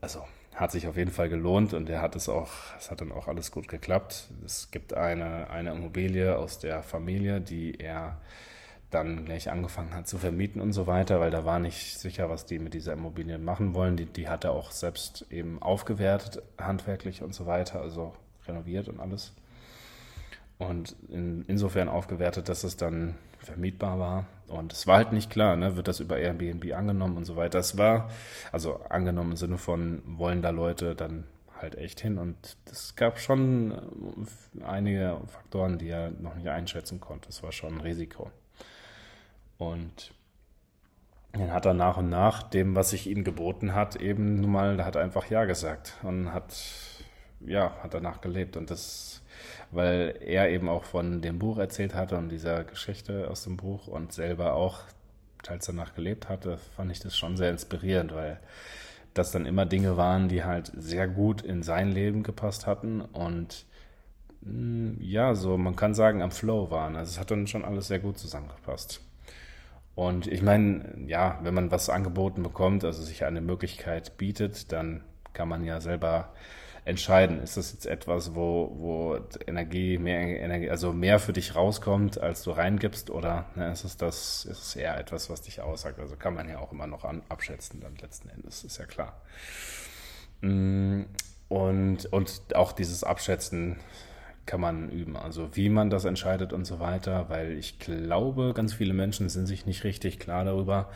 also 0.00 0.22
hat 0.54 0.70
sich 0.70 0.86
auf 0.86 0.96
jeden 0.96 1.10
Fall 1.10 1.28
gelohnt 1.28 1.74
und 1.74 1.88
er 1.88 2.00
hat 2.00 2.14
es 2.14 2.28
auch, 2.28 2.50
es 2.78 2.90
hat 2.90 3.00
dann 3.00 3.10
auch 3.10 3.26
alles 3.26 3.50
gut 3.50 3.66
geklappt. 3.66 4.28
Es 4.44 4.70
gibt 4.70 4.94
eine, 4.94 5.50
eine 5.50 5.72
Immobilie 5.72 6.36
aus 6.36 6.58
der 6.58 6.82
Familie, 6.82 7.40
die 7.40 7.80
er 7.80 8.20
dann 8.90 9.24
gleich 9.24 9.50
angefangen 9.50 9.92
hat 9.92 10.06
zu 10.06 10.18
vermieten 10.18 10.60
und 10.60 10.72
so 10.72 10.86
weiter, 10.86 11.18
weil 11.18 11.32
da 11.32 11.44
war 11.44 11.58
nicht 11.58 11.98
sicher, 11.98 12.30
was 12.30 12.46
die 12.46 12.60
mit 12.60 12.74
dieser 12.74 12.92
Immobilie 12.92 13.38
machen 13.38 13.74
wollen. 13.74 13.96
Die, 13.96 14.06
die 14.06 14.28
hat 14.28 14.44
er 14.44 14.52
auch 14.52 14.70
selbst 14.70 15.26
eben 15.30 15.60
aufgewertet, 15.60 16.42
handwerklich 16.58 17.22
und 17.22 17.34
so 17.34 17.46
weiter, 17.46 17.80
also 17.80 18.12
renoviert 18.46 18.88
und 18.88 19.00
alles. 19.00 19.32
Und 20.58 20.94
in, 21.08 21.44
insofern 21.48 21.88
aufgewertet, 21.88 22.48
dass 22.48 22.62
es 22.62 22.76
dann 22.76 23.16
vermietbar 23.46 23.98
war. 23.98 24.26
Und 24.48 24.72
es 24.72 24.86
war 24.86 24.96
halt 24.96 25.12
nicht 25.12 25.30
klar, 25.30 25.56
ne, 25.56 25.76
wird 25.76 25.88
das 25.88 26.00
über 26.00 26.18
Airbnb 26.18 26.72
angenommen 26.74 27.16
und 27.16 27.24
so 27.24 27.36
weiter. 27.36 27.58
Es 27.58 27.78
war, 27.78 28.10
also 28.52 28.80
angenommen 28.88 29.32
im 29.32 29.36
Sinne 29.36 29.58
von, 29.58 30.02
wollen 30.06 30.42
da 30.42 30.50
Leute 30.50 30.94
dann 30.94 31.24
halt 31.60 31.76
echt 31.76 32.00
hin. 32.00 32.18
Und 32.18 32.56
es 32.70 32.94
gab 32.96 33.18
schon 33.18 33.74
einige 34.64 35.18
Faktoren, 35.26 35.78
die 35.78 35.88
er 35.88 36.10
noch 36.10 36.34
nicht 36.34 36.48
einschätzen 36.48 37.00
konnte. 37.00 37.28
Es 37.28 37.42
war 37.42 37.52
schon 37.52 37.74
ein 37.74 37.80
Risiko. 37.80 38.30
Und 39.58 40.12
dann 41.32 41.52
hat 41.52 41.66
er 41.66 41.74
nach 41.74 41.96
und 41.96 42.10
nach 42.10 42.42
dem, 42.44 42.76
was 42.76 42.90
sich 42.90 43.08
ihm 43.08 43.24
geboten 43.24 43.74
hat, 43.74 43.96
eben 43.96 44.48
mal, 44.50 44.76
da 44.76 44.84
hat 44.84 44.94
er 44.94 45.02
einfach 45.02 45.28
Ja 45.30 45.46
gesagt 45.46 45.94
und 46.02 46.32
hat, 46.32 46.54
ja, 47.46 47.76
hat 47.82 47.94
danach 47.94 48.20
gelebt. 48.20 48.56
Und 48.56 48.70
das 48.70 49.22
weil 49.74 50.14
er 50.20 50.50
eben 50.50 50.68
auch 50.68 50.84
von 50.84 51.20
dem 51.20 51.38
Buch 51.38 51.58
erzählt 51.58 51.94
hatte 51.94 52.16
und 52.16 52.28
dieser 52.28 52.64
Geschichte 52.64 53.28
aus 53.30 53.44
dem 53.44 53.56
Buch 53.56 53.88
und 53.88 54.12
selber 54.12 54.54
auch 54.54 54.80
teils 55.42 55.66
danach 55.66 55.94
gelebt 55.94 56.28
hatte, 56.28 56.58
fand 56.76 56.90
ich 56.90 57.00
das 57.00 57.16
schon 57.16 57.36
sehr 57.36 57.50
inspirierend, 57.50 58.14
weil 58.14 58.40
das 59.12 59.30
dann 59.30 59.46
immer 59.46 59.66
Dinge 59.66 59.96
waren, 59.96 60.28
die 60.28 60.44
halt 60.44 60.72
sehr 60.76 61.06
gut 61.06 61.42
in 61.42 61.62
sein 61.62 61.92
Leben 61.92 62.22
gepasst 62.22 62.66
hatten 62.66 63.00
und 63.00 63.66
mm, 64.42 64.94
ja, 65.00 65.34
so 65.34 65.56
man 65.58 65.76
kann 65.76 65.94
sagen, 65.94 66.22
am 66.22 66.30
Flow 66.30 66.70
waren. 66.70 66.96
Also 66.96 67.10
es 67.10 67.20
hat 67.20 67.30
dann 67.30 67.46
schon 67.46 67.64
alles 67.64 67.88
sehr 67.88 67.98
gut 67.98 68.18
zusammengepasst. 68.18 69.00
Und 69.94 70.26
ich 70.26 70.42
meine, 70.42 71.04
ja, 71.06 71.38
wenn 71.42 71.54
man 71.54 71.70
was 71.70 71.88
angeboten 71.88 72.42
bekommt, 72.42 72.84
also 72.84 73.02
sich 73.02 73.24
eine 73.24 73.40
Möglichkeit 73.40 74.16
bietet, 74.18 74.72
dann 74.72 75.04
kann 75.32 75.48
man 75.48 75.64
ja 75.64 75.80
selber 75.80 76.32
entscheiden. 76.84 77.42
Ist 77.42 77.56
das 77.56 77.72
jetzt 77.72 77.86
etwas, 77.86 78.34
wo, 78.34 78.72
wo 78.74 79.18
Energie, 79.46 79.98
mehr 79.98 80.40
Energie, 80.40 80.70
also 80.70 80.92
mehr 80.92 81.18
für 81.18 81.32
dich 81.32 81.54
rauskommt, 81.54 82.20
als 82.20 82.42
du 82.42 82.50
reingibst, 82.50 83.10
oder 83.10 83.46
ne, 83.54 83.72
ist 83.72 83.84
es 83.84 83.96
das, 83.96 84.44
ist 84.44 84.62
es 84.62 84.76
eher 84.76 84.98
etwas, 84.98 85.30
was 85.30 85.42
dich 85.42 85.60
aussagt? 85.60 85.98
Also 85.98 86.16
kann 86.16 86.34
man 86.34 86.48
ja 86.48 86.58
auch 86.58 86.72
immer 86.72 86.86
noch 86.86 87.04
an, 87.04 87.22
abschätzen, 87.28 87.80
dann 87.80 87.96
letzten 87.96 88.28
Endes, 88.28 88.64
ist 88.64 88.78
ja 88.78 88.84
klar. 88.84 89.20
Mm, 90.42 91.02
und, 91.48 92.06
und 92.06 92.54
auch 92.54 92.72
dieses 92.72 93.04
Abschätzen 93.04 93.76
kann 94.46 94.60
man 94.60 94.90
üben. 94.90 95.16
Also 95.16 95.56
wie 95.56 95.68
man 95.68 95.90
das 95.90 96.04
entscheidet 96.04 96.52
und 96.52 96.64
so 96.64 96.80
weiter, 96.80 97.26
weil 97.28 97.52
ich 97.52 97.78
glaube, 97.78 98.52
ganz 98.54 98.74
viele 98.74 98.92
Menschen 98.92 99.28
sind 99.28 99.46
sich 99.46 99.66
nicht 99.66 99.84
richtig 99.84 100.18
klar 100.18 100.44
darüber, 100.44 100.90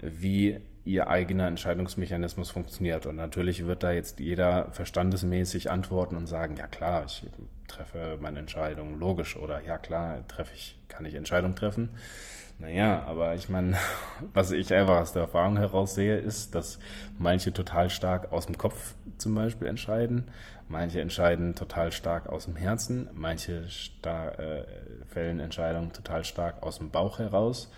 wie 0.00 0.60
ihr 0.84 1.08
eigener 1.08 1.46
Entscheidungsmechanismus 1.46 2.50
funktioniert. 2.50 3.06
Und 3.06 3.16
natürlich 3.16 3.66
wird 3.66 3.82
da 3.82 3.92
jetzt 3.92 4.18
jeder 4.20 4.70
verstandesmäßig 4.72 5.70
antworten 5.70 6.16
und 6.16 6.26
sagen, 6.26 6.56
ja 6.56 6.66
klar, 6.66 7.04
ich 7.06 7.26
treffe 7.68 8.18
meine 8.20 8.40
Entscheidung 8.40 8.98
logisch 8.98 9.36
oder 9.36 9.62
ja 9.62 9.78
klar, 9.78 10.26
treffe 10.26 10.52
ich, 10.54 10.78
kann 10.88 11.04
ich 11.04 11.14
Entscheidung 11.14 11.54
treffen. 11.54 11.90
Naja, 12.60 13.04
aber 13.06 13.34
ich 13.34 13.48
meine, 13.48 13.76
was 14.34 14.50
ich 14.52 14.72
einfach 14.72 15.00
aus 15.00 15.12
der 15.12 15.22
Erfahrung 15.22 15.56
heraus 15.56 15.94
sehe, 15.94 16.18
ist, 16.18 16.54
dass 16.54 16.78
manche 17.18 17.52
total 17.52 17.88
stark 17.88 18.32
aus 18.32 18.46
dem 18.46 18.58
Kopf 18.58 18.94
zum 19.16 19.34
Beispiel 19.34 19.66
entscheiden, 19.66 20.28
manche 20.68 21.00
entscheiden 21.00 21.54
total 21.54 21.90
stark 21.90 22.28
aus 22.28 22.44
dem 22.44 22.56
Herzen, 22.56 23.08
manche 23.14 23.66
äh, 24.04 24.64
fällen 25.06 25.40
Entscheidungen 25.40 25.92
total 25.92 26.24
stark 26.24 26.62
aus 26.62 26.78
dem 26.78 26.90
Bauch 26.90 27.18
heraus. 27.18 27.70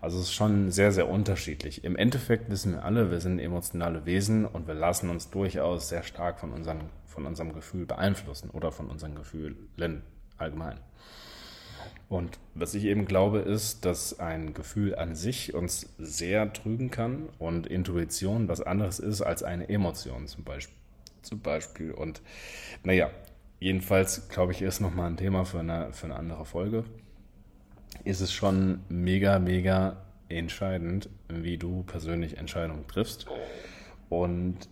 Also 0.00 0.18
es 0.18 0.24
ist 0.24 0.32
schon 0.32 0.70
sehr, 0.70 0.92
sehr 0.92 1.10
unterschiedlich. 1.10 1.84
Im 1.84 1.94
Endeffekt 1.94 2.50
wissen 2.50 2.72
wir 2.72 2.84
alle, 2.84 3.10
wir 3.10 3.20
sind 3.20 3.38
emotionale 3.38 4.06
Wesen 4.06 4.46
und 4.46 4.66
wir 4.66 4.74
lassen 4.74 5.10
uns 5.10 5.28
durchaus 5.28 5.90
sehr 5.90 6.02
stark 6.02 6.40
von, 6.40 6.52
unseren, 6.52 6.88
von 7.04 7.26
unserem 7.26 7.52
Gefühl 7.52 7.84
beeinflussen 7.84 8.48
oder 8.48 8.72
von 8.72 8.88
unseren 8.88 9.14
Gefühlen 9.14 10.02
allgemein. 10.38 10.78
Und 12.08 12.38
was 12.54 12.74
ich 12.74 12.84
eben 12.84 13.04
glaube, 13.04 13.38
ist, 13.38 13.84
dass 13.84 14.18
ein 14.18 14.52
Gefühl 14.52 14.96
an 14.96 15.14
sich 15.14 15.54
uns 15.54 15.94
sehr 15.98 16.52
trügen 16.52 16.90
kann 16.90 17.28
und 17.38 17.66
Intuition 17.66 18.48
was 18.48 18.60
anderes 18.60 18.98
ist 18.98 19.22
als 19.22 19.42
eine 19.42 19.68
Emotion 19.68 20.26
zum 20.26 20.44
Beispiel. 20.44 20.76
Zum 21.22 21.40
Beispiel. 21.40 21.92
Und 21.92 22.20
naja, 22.82 23.10
jedenfalls 23.60 24.28
glaube 24.28 24.52
ich, 24.52 24.62
ist 24.62 24.80
nochmal 24.80 25.08
ein 25.08 25.16
Thema 25.16 25.44
für 25.44 25.60
eine, 25.60 25.92
für 25.92 26.06
eine 26.06 26.16
andere 26.16 26.44
Folge. 26.44 26.84
Ist 28.04 28.20
es 28.20 28.32
schon 28.32 28.80
mega, 28.88 29.38
mega 29.38 30.04
entscheidend, 30.28 31.08
wie 31.28 31.58
du 31.58 31.82
persönlich 31.84 32.38
Entscheidungen 32.38 32.86
triffst 32.88 33.26
und 34.08 34.68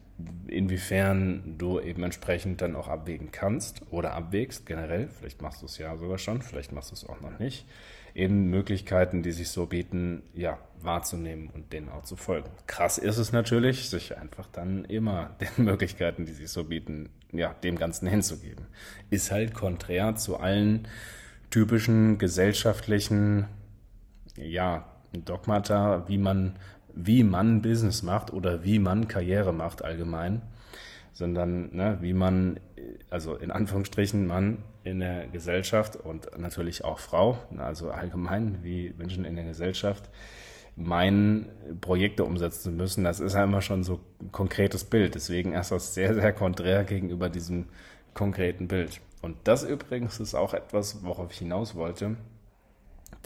inwiefern 0.49 1.57
du 1.59 1.81
eben 1.81 2.03
entsprechend 2.03 2.61
dann 2.61 2.75
auch 2.75 2.89
abwägen 2.89 3.31
kannst 3.31 3.83
oder 3.91 4.15
abwägst 4.15 4.67
generell, 4.67 5.09
vielleicht 5.09 5.43
machst 5.43 5.63
du 5.63 5.67
es 5.67 5.79
ja 5.79 5.97
sogar 5.97 6.19
schon, 6.19 6.43
vielleicht 6.43 6.73
machst 6.73 6.91
du 6.91 6.95
es 6.95 7.09
auch 7.09 7.21
noch 7.21 7.39
nicht, 7.39 7.67
eben 8.15 8.51
Möglichkeiten, 8.51 9.23
die 9.23 9.31
sich 9.31 9.49
so 9.51 9.67
bieten, 9.67 10.23
ja, 10.35 10.59
wahrzunehmen 10.81 11.51
und 11.51 11.73
denen 11.73 11.89
auch 11.89 12.03
zu 12.03 12.17
folgen. 12.17 12.51
Krass 12.67 12.99
ist 12.99 13.19
es 13.19 13.33
natürlich, 13.33 13.91
sich 13.91 14.17
einfach 14.17 14.49
dann 14.51 14.85
immer 14.85 15.37
den 15.41 15.65
Möglichkeiten, 15.65 16.27
die 16.27 16.33
sich 16.33 16.51
so 16.51 16.65
bieten, 16.65 17.11
ja, 17.33 17.55
dem 17.63 17.77
Ganzen 17.77 18.09
hinzugeben. 18.09 18.67
Ist 19.11 19.31
halt 19.31 19.55
konträr 19.55 20.17
zu 20.17 20.39
allen 20.39 20.89
typischen 21.51 22.19
gesellschaftlichen, 22.19 23.47
ja, 24.37 24.85
Dogmata, 25.13 26.07
wie 26.09 26.19
man 26.19 26.57
wie 27.01 27.23
man 27.23 27.63
Business 27.63 28.03
macht 28.03 28.33
oder 28.33 28.65
wie 28.65 28.79
man 28.81 29.07
Karriere 29.07 29.53
macht 29.53 29.85
allgemein, 29.85 30.43
sondern 31.13 31.75
ne, 31.75 31.99
wie 32.01 32.13
man, 32.13 32.59
also 33.09 33.37
in 33.37 33.53
Anführungsstrichen, 33.53 34.27
Mann 34.27 34.59
in 34.83 34.99
der 34.99 35.29
Gesellschaft 35.29 35.97
und 35.97 36.29
natürlich 36.39 36.85
auch 36.85 36.99
Frau, 36.99 37.39
also 37.57 37.91
allgemein, 37.91 38.59
wie 38.63 38.93
Menschen 38.99 39.25
in 39.25 39.37
der 39.37 39.45
Gesellschaft 39.45 40.11
meinen, 40.75 41.47
Projekte 41.81 42.25
umsetzen 42.25 42.77
müssen. 42.77 43.05
Das 43.05 43.21
ist 43.21 43.35
ja 43.35 43.45
immer 43.45 43.63
schon 43.63 43.85
so 43.85 44.01
ein 44.21 44.33
konkretes 44.33 44.85
Bild. 44.85 45.15
Deswegen 45.15 45.53
ist 45.53 45.71
das 45.71 45.95
sehr, 45.95 46.15
sehr 46.15 46.33
konträr 46.33 46.85
gegenüber 46.85 47.29
diesem 47.29 47.67
konkreten 48.15 48.69
Bild. 48.69 49.01
Und 49.23 49.37
das 49.45 49.65
übrigens 49.65 50.21
ist 50.21 50.35
auch 50.35 50.55
etwas, 50.55 51.05
worauf 51.05 51.33
ich 51.33 51.39
hinaus 51.39 51.75
wollte. 51.75 52.17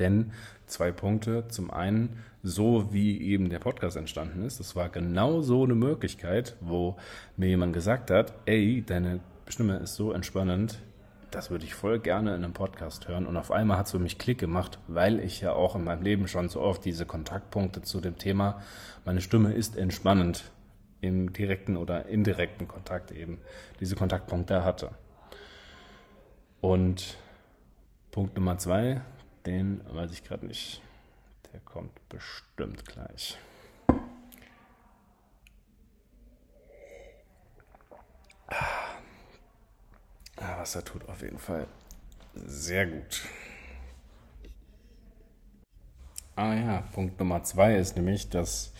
Denn 0.03 0.33
zwei 0.67 0.91
Punkte. 0.91 1.47
Zum 1.47 1.71
einen, 1.71 2.19
so 2.43 2.93
wie 2.93 3.23
eben 3.23 3.51
der 3.51 3.61
Podcast 3.61 3.97
entstanden 3.97 4.45
ist, 4.45 4.59
das 4.59 4.75
war 4.75 4.88
genau 4.88 5.43
so 5.43 5.62
eine 5.62 5.77
Möglichkeit, 5.77 6.57
wo 6.61 6.97
mir 7.37 7.49
jemand 7.49 7.73
gesagt 7.73 8.11
hat, 8.11 8.33
ey, 8.47 8.83
deine 8.85 9.21
Stimme 9.47 9.77
ist 9.77 9.95
so 9.95 10.11
entspannend, 10.11 10.81
das 11.31 11.51
würde 11.51 11.65
ich 11.65 11.75
voll 11.75 12.01
gerne 12.01 12.35
in 12.35 12.43
einem 12.43 12.53
Podcast 12.53 13.07
hören. 13.07 13.27
Und 13.29 13.37
auf 13.37 13.53
einmal 13.53 13.79
hat 13.79 13.87
es 13.87 13.93
für 13.93 14.01
mich 14.01 14.19
Klick 14.19 14.38
gemacht, 14.38 14.81
weil 14.88 15.21
ich 15.21 15.41
ja 15.41 15.53
auch 15.53 15.77
in 15.77 15.85
meinem 15.85 16.03
Leben 16.03 16.27
schon 16.27 16.49
so 16.49 16.61
oft 16.61 16.85
diese 16.85 17.07
Kontaktpunkte 17.07 17.83
zu 17.83 18.01
dem 18.01 18.19
Thema, 18.19 18.61
meine 19.05 19.21
Stimme 19.21 19.53
ist 19.53 19.77
entspannend, 19.77 20.51
im 21.01 21.33
direkten 21.33 21.77
oder 21.77 22.07
indirekten 22.07 22.67
Kontakt 22.67 23.12
eben 23.12 23.38
diese 23.79 23.95
Kontaktpunkte 23.95 24.65
hatte. 24.65 24.91
Und 26.61 27.17
Punkt 28.11 28.37
Nummer 28.37 28.59
zwei, 28.59 29.01
den 29.46 29.83
weiß 29.92 30.12
ich 30.12 30.24
gerade 30.24 30.46
nicht. 30.46 30.83
Der 31.52 31.61
kommt 31.61 32.09
bestimmt 32.09 32.85
gleich. 32.87 33.38
Ah, 40.37 40.59
Wasser 40.59 40.85
tut 40.85 41.09
auf 41.09 41.22
jeden 41.22 41.38
Fall 41.38 41.66
sehr 42.35 42.87
gut. 42.87 43.22
Ah 46.35 46.55
ja, 46.55 46.81
Punkt 46.92 47.18
Nummer 47.18 47.42
zwei 47.44 47.76
ist 47.76 47.96
nämlich, 47.96 48.31
dass 48.31 48.72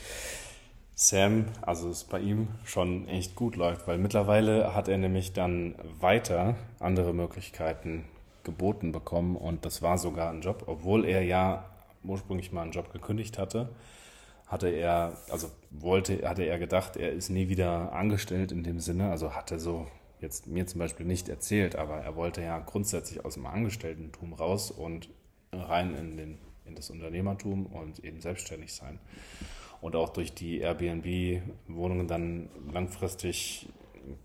Sam, 0.94 1.46
also 1.61 1.90
es 1.90 2.05
bei 2.05 2.20
ihm 2.20 2.48
schon 2.64 3.09
echt 3.09 3.35
gut 3.35 3.57
läuft, 3.57 3.87
weil 3.87 3.98
mittlerweile 3.98 4.75
hat 4.75 4.88
er 4.88 4.98
nämlich 4.98 5.33
dann 5.33 5.75
weiter 6.01 6.57
andere 6.79 7.12
Möglichkeiten 7.12 8.05
geboten 8.45 8.93
bekommen 8.93 9.37
und 9.37 9.65
das 9.65 9.83
war 9.83 9.99
sogar 9.99 10.31
ein 10.31 10.41
Job, 10.41 10.65
obwohl 10.67 11.05
er 11.05 11.23
ja 11.23 11.65
ursprünglich 12.05 12.53
mal 12.53 12.63
einen 12.63 12.73
Job 12.73 12.93
gekündigt 12.93 13.39
hatte, 13.39 13.71
hatte 14.47 14.69
er, 14.69 15.17
also 15.31 15.51
wollte, 15.71 16.29
hatte 16.29 16.43
er 16.43 16.59
gedacht, 16.59 16.97
er 16.97 17.13
ist 17.13 17.31
nie 17.31 17.49
wieder 17.49 17.93
angestellt 17.93 18.53
in 18.53 18.63
dem 18.63 18.81
Sinne, 18.81 19.11
also 19.11 19.35
hatte 19.35 19.59
so 19.59 19.87
jetzt 20.21 20.47
mir 20.47 20.67
zum 20.67 20.79
Beispiel 20.79 21.07
nicht 21.07 21.29
erzählt, 21.29 21.77
aber 21.77 21.97
er 21.97 22.17
wollte 22.17 22.43
ja 22.43 22.59
grundsätzlich 22.59 23.25
aus 23.25 23.35
dem 23.35 23.47
Angestellten-Tum 23.47 24.35
raus 24.35 24.71
und 24.71 25.09
rein 25.53 25.95
in, 25.95 26.17
den, 26.17 26.39
in 26.65 26.75
das 26.75 26.91
Unternehmertum 26.91 27.67
und 27.67 28.05
eben 28.05 28.21
selbstständig 28.21 28.73
sein. 28.73 28.99
Und 29.81 29.97
auch 29.97 30.11
durch 30.11 30.33
die 30.33 30.59
Airbnb-Wohnungen 30.59 32.07
dann 32.07 32.49
langfristig 32.73 33.69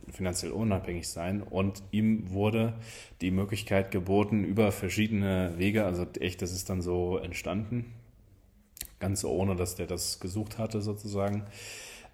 finanziell 0.09 0.51
unabhängig 0.51 1.07
sein 1.07 1.41
und 1.41 1.83
ihm 1.91 2.31
wurde 2.31 2.73
die 3.21 3.31
Möglichkeit 3.31 3.91
geboten 3.91 4.43
über 4.43 4.71
verschiedene 4.71 5.53
Wege, 5.57 5.85
also 5.85 6.05
echt, 6.19 6.41
das 6.41 6.51
ist 6.51 6.69
dann 6.69 6.81
so 6.81 7.17
entstanden, 7.17 7.93
ganz 8.99 9.23
ohne, 9.23 9.55
dass 9.55 9.75
der 9.75 9.87
das 9.87 10.19
gesucht 10.19 10.57
hatte 10.57 10.81
sozusagen, 10.81 11.45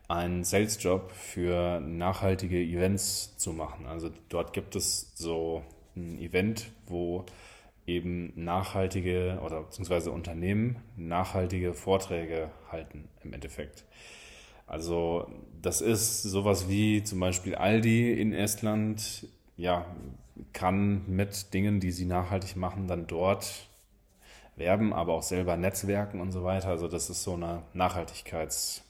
einen 0.08 0.43
Sales-Job 0.43 1.12
für 1.12 1.80
nachhaltige 1.80 2.60
Events 2.62 3.38
zu 3.38 3.54
machen. 3.54 3.86
Also 3.86 4.12
dort 4.30 4.54
gibt 4.54 4.76
es 4.76 5.12
so 5.15 5.63
ein 5.95 6.19
Event, 6.19 6.71
wo 6.88 7.26
eben 7.86 8.32
nachhaltige 8.36 9.39
oder 9.43 9.63
beziehungsweise 9.63 10.12
Unternehmen 10.12 10.78
nachhaltige 10.95 11.73
Vorträge 11.73 12.49
halten 12.71 13.10
im 13.23 13.34
Endeffekt. 13.34 13.86
Also 14.67 15.28
das 15.62 15.82
ist 15.82 16.23
sowas 16.23 16.69
wie 16.69 17.04
zum 17.04 17.19
Beispiel 17.19 17.56
Aldi 17.56 18.13
in 18.13 18.34
Estland, 18.34 19.28
ja, 19.58 19.86
kann 20.54 21.04
mit 21.08 21.54
Dingen, 21.54 21.80
die 21.80 21.91
sie 21.91 22.06
nachhaltig 22.06 22.56
machen, 22.56 22.88
dann 22.88 23.08
dort 23.08 23.67
werben, 24.56 24.93
aber 24.93 25.13
auch 25.13 25.23
selber 25.23 25.58
netzwerken 25.58 26.21
und 26.21 26.32
so 26.32 26.43
weiter. 26.43 26.69
Also 26.69 26.88
das 26.88 27.10
ist 27.10 27.23
so 27.23 27.34
eine 27.34 27.63
Nachhaltigkeits- 27.76 28.82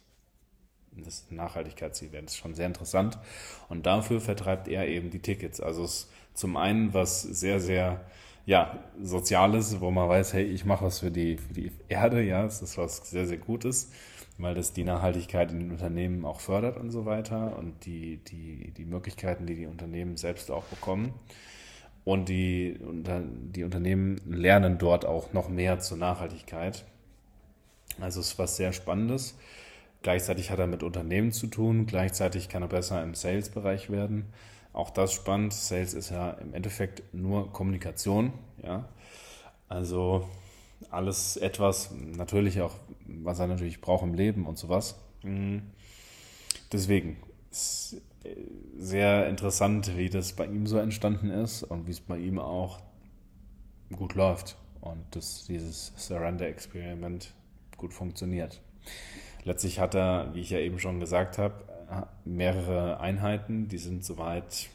das 0.95 1.25
Nachhaltigkeitsevent 1.31 2.29
ist 2.29 2.37
schon 2.37 2.53
sehr 2.53 2.67
interessant. 2.67 3.17
Und 3.69 3.85
dafür 3.85 4.21
vertreibt 4.21 4.67
er 4.67 4.87
eben 4.87 5.09
die 5.09 5.19
Tickets. 5.19 5.59
Also 5.59 5.83
es 5.83 5.93
ist 5.93 6.09
zum 6.35 6.57
einen 6.57 6.93
was 6.93 7.21
sehr, 7.23 7.59
sehr 7.59 8.01
ja, 8.45 8.77
Soziales, 9.01 9.79
wo 9.79 9.89
man 9.91 10.09
weiß, 10.09 10.33
hey, 10.33 10.43
ich 10.43 10.65
mache 10.65 10.85
was 10.85 10.99
für 10.99 11.11
die, 11.11 11.37
für 11.37 11.53
die 11.53 11.71
Erde, 11.87 12.21
ja, 12.21 12.43
das 12.43 12.61
ist 12.61 12.77
was 12.77 13.09
sehr, 13.09 13.25
sehr 13.25 13.37
Gutes 13.37 13.91
weil 14.43 14.55
das 14.55 14.73
die 14.73 14.83
Nachhaltigkeit 14.83 15.51
in 15.51 15.59
den 15.59 15.71
Unternehmen 15.71 16.25
auch 16.25 16.39
fördert 16.39 16.77
und 16.77 16.91
so 16.91 17.05
weiter 17.05 17.57
und 17.57 17.85
die, 17.85 18.17
die, 18.17 18.71
die 18.71 18.85
Möglichkeiten, 18.85 19.45
die 19.45 19.55
die 19.55 19.67
Unternehmen 19.67 20.17
selbst 20.17 20.51
auch 20.51 20.65
bekommen. 20.65 21.13
Und 22.05 22.27
die, 22.27 22.77
die 23.55 23.63
Unternehmen 23.63 24.19
lernen 24.25 24.77
dort 24.77 25.05
auch 25.05 25.31
noch 25.31 25.47
mehr 25.47 25.79
zur 25.79 25.97
Nachhaltigkeit. 25.97 26.83
Also 28.01 28.19
es 28.19 28.31
ist 28.31 28.39
was 28.39 28.57
sehr 28.57 28.73
Spannendes. 28.73 29.37
Gleichzeitig 30.01 30.51
hat 30.51 30.59
er 30.59 30.67
mit 30.67 30.83
Unternehmen 30.83 31.31
zu 31.31 31.47
tun, 31.47 31.85
gleichzeitig 31.85 32.49
kann 32.49 32.61
er 32.61 32.67
besser 32.67 33.01
im 33.01 33.15
Sales-Bereich 33.15 33.89
werden. 33.89 34.25
Auch 34.73 34.89
das 34.89 35.13
spannend. 35.13 35.53
Sales 35.53 35.93
ist 35.93 36.09
ja 36.09 36.31
im 36.31 36.53
Endeffekt 36.53 37.03
nur 37.13 37.53
Kommunikation. 37.53 38.33
Ja? 38.61 38.89
Also 39.69 40.27
alles 40.91 41.37
etwas, 41.37 41.91
natürlich 41.91 42.61
auch, 42.61 42.75
was 43.05 43.39
er 43.39 43.47
natürlich 43.47 43.81
braucht 43.81 44.03
im 44.03 44.13
Leben 44.13 44.45
und 44.45 44.57
sowas. 44.57 44.95
Mhm. 45.23 45.63
Deswegen 46.71 47.17
ist 47.51 48.01
sehr 48.77 49.27
interessant, 49.27 49.97
wie 49.97 50.09
das 50.09 50.33
bei 50.33 50.45
ihm 50.45 50.65
so 50.65 50.77
entstanden 50.77 51.29
ist 51.29 51.63
und 51.63 51.87
wie 51.87 51.91
es 51.91 52.01
bei 52.01 52.17
ihm 52.17 52.39
auch 52.39 52.81
gut 53.91 54.15
läuft 54.15 54.57
und 54.81 55.03
dass 55.15 55.45
dieses 55.45 55.93
Surrender-Experiment 55.97 57.33
gut 57.77 57.93
funktioniert. 57.93 58.61
Letztlich 59.43 59.79
hat 59.79 59.93
er, 59.93 60.33
wie 60.33 60.41
ich 60.41 60.49
ja 60.49 60.59
eben 60.59 60.79
schon 60.79 60.99
gesagt 60.99 61.37
habe, 61.37 62.07
mehrere 62.25 62.99
Einheiten, 62.99 63.67
die 63.67 63.77
sind 63.77 64.03
soweit 64.03 64.69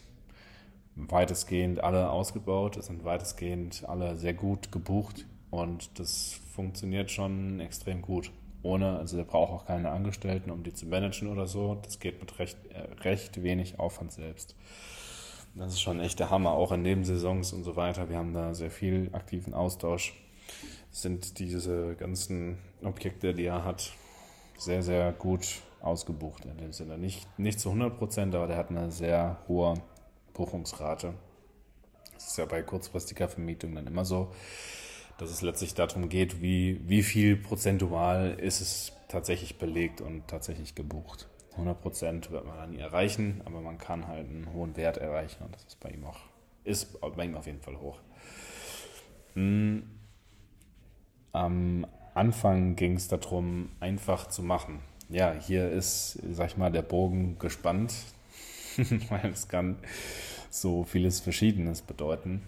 weitestgehend 0.95 1.83
alle 1.83 2.09
ausgebaut, 2.09 2.81
sind 2.83 3.03
weitestgehend 3.03 3.83
alle 3.87 4.15
sehr 4.15 4.33
gut 4.33 4.71
gebucht 4.71 5.25
und 5.51 5.99
das 5.99 6.39
funktioniert 6.53 7.11
schon 7.11 7.59
extrem 7.59 8.01
gut. 8.01 8.31
Ohne, 8.61 8.97
also 8.97 9.15
der 9.15 9.23
braucht 9.23 9.51
auch 9.51 9.65
keine 9.65 9.89
Angestellten, 9.91 10.51
um 10.51 10.63
die 10.63 10.73
zu 10.73 10.85
managen 10.85 11.29
oder 11.29 11.47
so. 11.47 11.75
Das 11.81 11.99
geht 11.99 12.19
mit 12.19 12.37
recht, 12.39 12.57
äh, 12.73 12.81
recht 13.03 13.41
wenig 13.41 13.79
Aufwand 13.79 14.11
selbst. 14.11 14.55
Das 15.55 15.73
ist 15.73 15.81
schon 15.81 15.99
echt 15.99 16.19
der 16.19 16.29
Hammer, 16.29 16.51
auch 16.51 16.71
in 16.71 16.81
Nebensaisons 16.81 17.53
und 17.53 17.63
so 17.63 17.75
weiter. 17.75 18.09
Wir 18.09 18.17
haben 18.17 18.33
da 18.33 18.53
sehr 18.53 18.69
viel 18.69 19.09
aktiven 19.13 19.53
Austausch. 19.53 20.13
Sind 20.91 21.39
diese 21.39 21.95
ganzen 21.95 22.57
Objekte, 22.83 23.33
die 23.33 23.45
er 23.45 23.63
hat, 23.63 23.91
sehr, 24.57 24.83
sehr 24.83 25.13
gut 25.13 25.61
ausgebucht 25.81 26.45
in 26.45 26.57
dem 26.57 26.73
Sinne. 26.73 26.97
Nicht, 26.97 27.27
nicht 27.39 27.59
zu 27.59 27.69
100 27.69 27.97
Prozent, 27.97 28.35
aber 28.35 28.47
der 28.47 28.57
hat 28.57 28.69
eine 28.69 28.91
sehr 28.91 29.37
hohe 29.47 29.75
Buchungsrate. 30.33 31.13
Das 32.13 32.27
ist 32.27 32.37
ja 32.37 32.45
bei 32.45 32.61
kurzfristiger 32.61 33.29
Vermietung 33.29 33.75
dann 33.75 33.87
immer 33.87 34.03
so 34.03 34.31
dass 35.19 35.31
es 35.31 35.41
letztlich 35.41 35.73
darum 35.73 36.09
geht, 36.09 36.41
wie, 36.41 36.79
wie 36.87 37.03
viel 37.03 37.35
prozentual 37.35 38.37
ist 38.39 38.61
es 38.61 38.93
tatsächlich 39.09 39.57
belegt 39.57 39.99
und 40.01 40.27
tatsächlich 40.27 40.75
gebucht. 40.75 41.27
100 41.51 41.81
Prozent 41.81 42.31
wird 42.31 42.45
man 42.45 42.55
dann 42.55 42.71
nie 42.71 42.79
erreichen, 42.79 43.41
aber 43.43 43.59
man 43.59 43.77
kann 43.77 44.07
halt 44.07 44.29
einen 44.29 44.53
hohen 44.53 44.77
Wert 44.77 44.97
erreichen 44.97 45.43
und 45.43 45.53
das 45.53 45.65
ist 45.65 45.79
bei 45.81 45.89
ihm 45.89 46.05
auch, 46.05 46.19
ist 46.63 46.99
bei 47.01 47.25
ihm 47.25 47.35
auf 47.35 47.45
jeden 47.45 47.61
Fall 47.61 47.77
hoch. 47.79 47.99
Hm. 49.33 49.83
Am 51.33 51.85
Anfang 52.13 52.75
ging 52.75 52.95
es 52.95 53.07
darum, 53.07 53.69
einfach 53.79 54.27
zu 54.29 54.41
machen. 54.41 54.79
Ja, 55.09 55.33
hier 55.33 55.69
ist, 55.69 56.19
sag 56.31 56.47
ich 56.47 56.57
mal, 56.57 56.71
der 56.71 56.81
Bogen 56.81 57.37
gespannt, 57.39 57.93
weil 59.09 59.31
es 59.31 59.47
kann 59.47 59.77
so 60.49 60.85
vieles 60.85 61.19
Verschiedenes 61.19 61.81
bedeuten. 61.81 62.41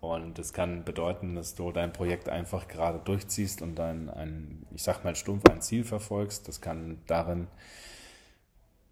Und 0.00 0.38
es 0.38 0.52
kann 0.52 0.84
bedeuten, 0.84 1.34
dass 1.34 1.56
du 1.56 1.72
dein 1.72 1.92
Projekt 1.92 2.28
einfach 2.28 2.68
gerade 2.68 3.00
durchziehst 3.00 3.62
und 3.62 3.74
dann 3.74 4.08
ein, 4.08 4.64
ich 4.72 4.84
sag 4.84 5.02
mal 5.02 5.16
stumpf, 5.16 5.44
ein 5.50 5.60
Ziel 5.60 5.82
verfolgst. 5.82 6.46
Das 6.46 6.60
kann 6.60 6.98
darin, 7.08 7.48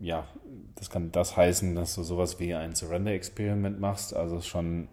ja, 0.01 0.27
das 0.75 0.90
kann 0.90 1.12
das 1.12 1.37
heißen, 1.37 1.77
dass 1.77 1.95
du 1.95 2.03
sowas 2.03 2.40
wie 2.40 2.55
ein 2.55 2.75
Surrender-Experiment 2.75 3.79
machst. 3.79 4.14
Also 4.14 4.38
ist 4.38 4.49
schon 4.49 4.88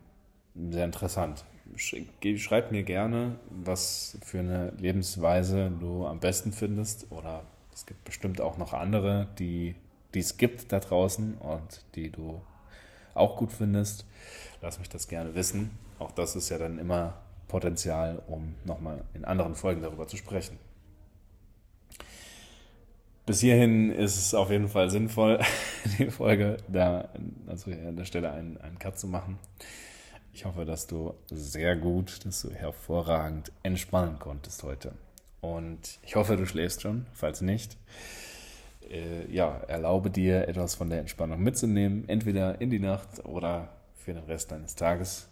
sehr 0.55 0.85
interessant. 0.85 1.45
Schreib 1.75 2.71
mir 2.71 2.83
gerne, 2.83 3.39
was 3.49 4.19
für 4.23 4.39
eine 4.39 4.69
Lebensweise 4.77 5.71
du 5.79 6.05
am 6.05 6.19
besten 6.19 6.51
findest. 6.51 7.11
Oder 7.11 7.43
es 7.73 7.87
gibt 7.87 8.03
bestimmt 8.03 8.39
auch 8.39 8.59
noch 8.59 8.73
andere, 8.73 9.29
die, 9.39 9.73
die 10.13 10.19
es 10.19 10.37
gibt 10.37 10.71
da 10.71 10.79
draußen 10.79 11.37
und 11.39 11.83
die 11.95 12.11
du 12.11 12.39
auch 13.15 13.35
gut 13.37 13.51
findest. 13.51 14.05
Lass 14.61 14.77
mich 14.77 14.89
das 14.89 15.07
gerne 15.07 15.33
wissen. 15.33 15.71
Auch 16.03 16.11
das 16.11 16.35
ist 16.35 16.49
ja 16.49 16.57
dann 16.57 16.79
immer 16.79 17.13
Potenzial, 17.47 18.21
um 18.27 18.55
nochmal 18.65 19.05
in 19.13 19.23
anderen 19.23 19.55
Folgen 19.55 19.81
darüber 19.81 20.05
zu 20.05 20.17
sprechen. 20.17 20.59
Bis 23.25 23.39
hierhin 23.39 23.89
ist 23.89 24.17
es 24.17 24.33
auf 24.33 24.49
jeden 24.49 24.67
Fall 24.67 24.89
sinnvoll, 24.89 25.39
die 25.97 26.11
Folge 26.11 26.57
da, 26.67 27.07
also 27.47 27.71
an 27.71 27.95
der 27.95 28.03
Stelle 28.03 28.31
einen, 28.31 28.57
einen 28.57 28.79
Cut 28.79 28.99
zu 28.99 29.07
machen. 29.07 29.39
Ich 30.33 30.43
hoffe, 30.43 30.65
dass 30.65 30.87
du 30.87 31.13
sehr 31.29 31.77
gut, 31.77 32.25
dass 32.25 32.41
du 32.41 32.51
hervorragend 32.51 33.53
entspannen 33.61 34.19
konntest 34.19 34.63
heute. 34.63 34.91
Und 35.39 35.99
ich 36.01 36.17
hoffe, 36.17 36.35
du 36.35 36.45
schläfst 36.45 36.81
schon. 36.81 37.05
Falls 37.13 37.39
nicht, 37.39 37.77
äh, 38.89 39.31
ja, 39.31 39.61
erlaube 39.67 40.09
dir 40.09 40.49
etwas 40.49 40.75
von 40.75 40.89
der 40.89 40.99
Entspannung 40.99 41.41
mitzunehmen, 41.41 42.09
entweder 42.09 42.59
in 42.59 42.71
die 42.71 42.79
Nacht 42.79 43.23
oder 43.23 43.69
für 43.95 44.13
den 44.13 44.23
Rest 44.23 44.51
deines 44.51 44.75
Tages. 44.75 45.29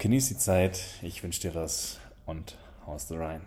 Genieß 0.00 0.28
die 0.28 0.38
Zeit, 0.38 0.80
ich 1.02 1.22
wünsche 1.22 1.42
dir 1.42 1.50
das 1.50 2.00
und 2.24 2.56
haust 2.86 3.12
rein. 3.12 3.42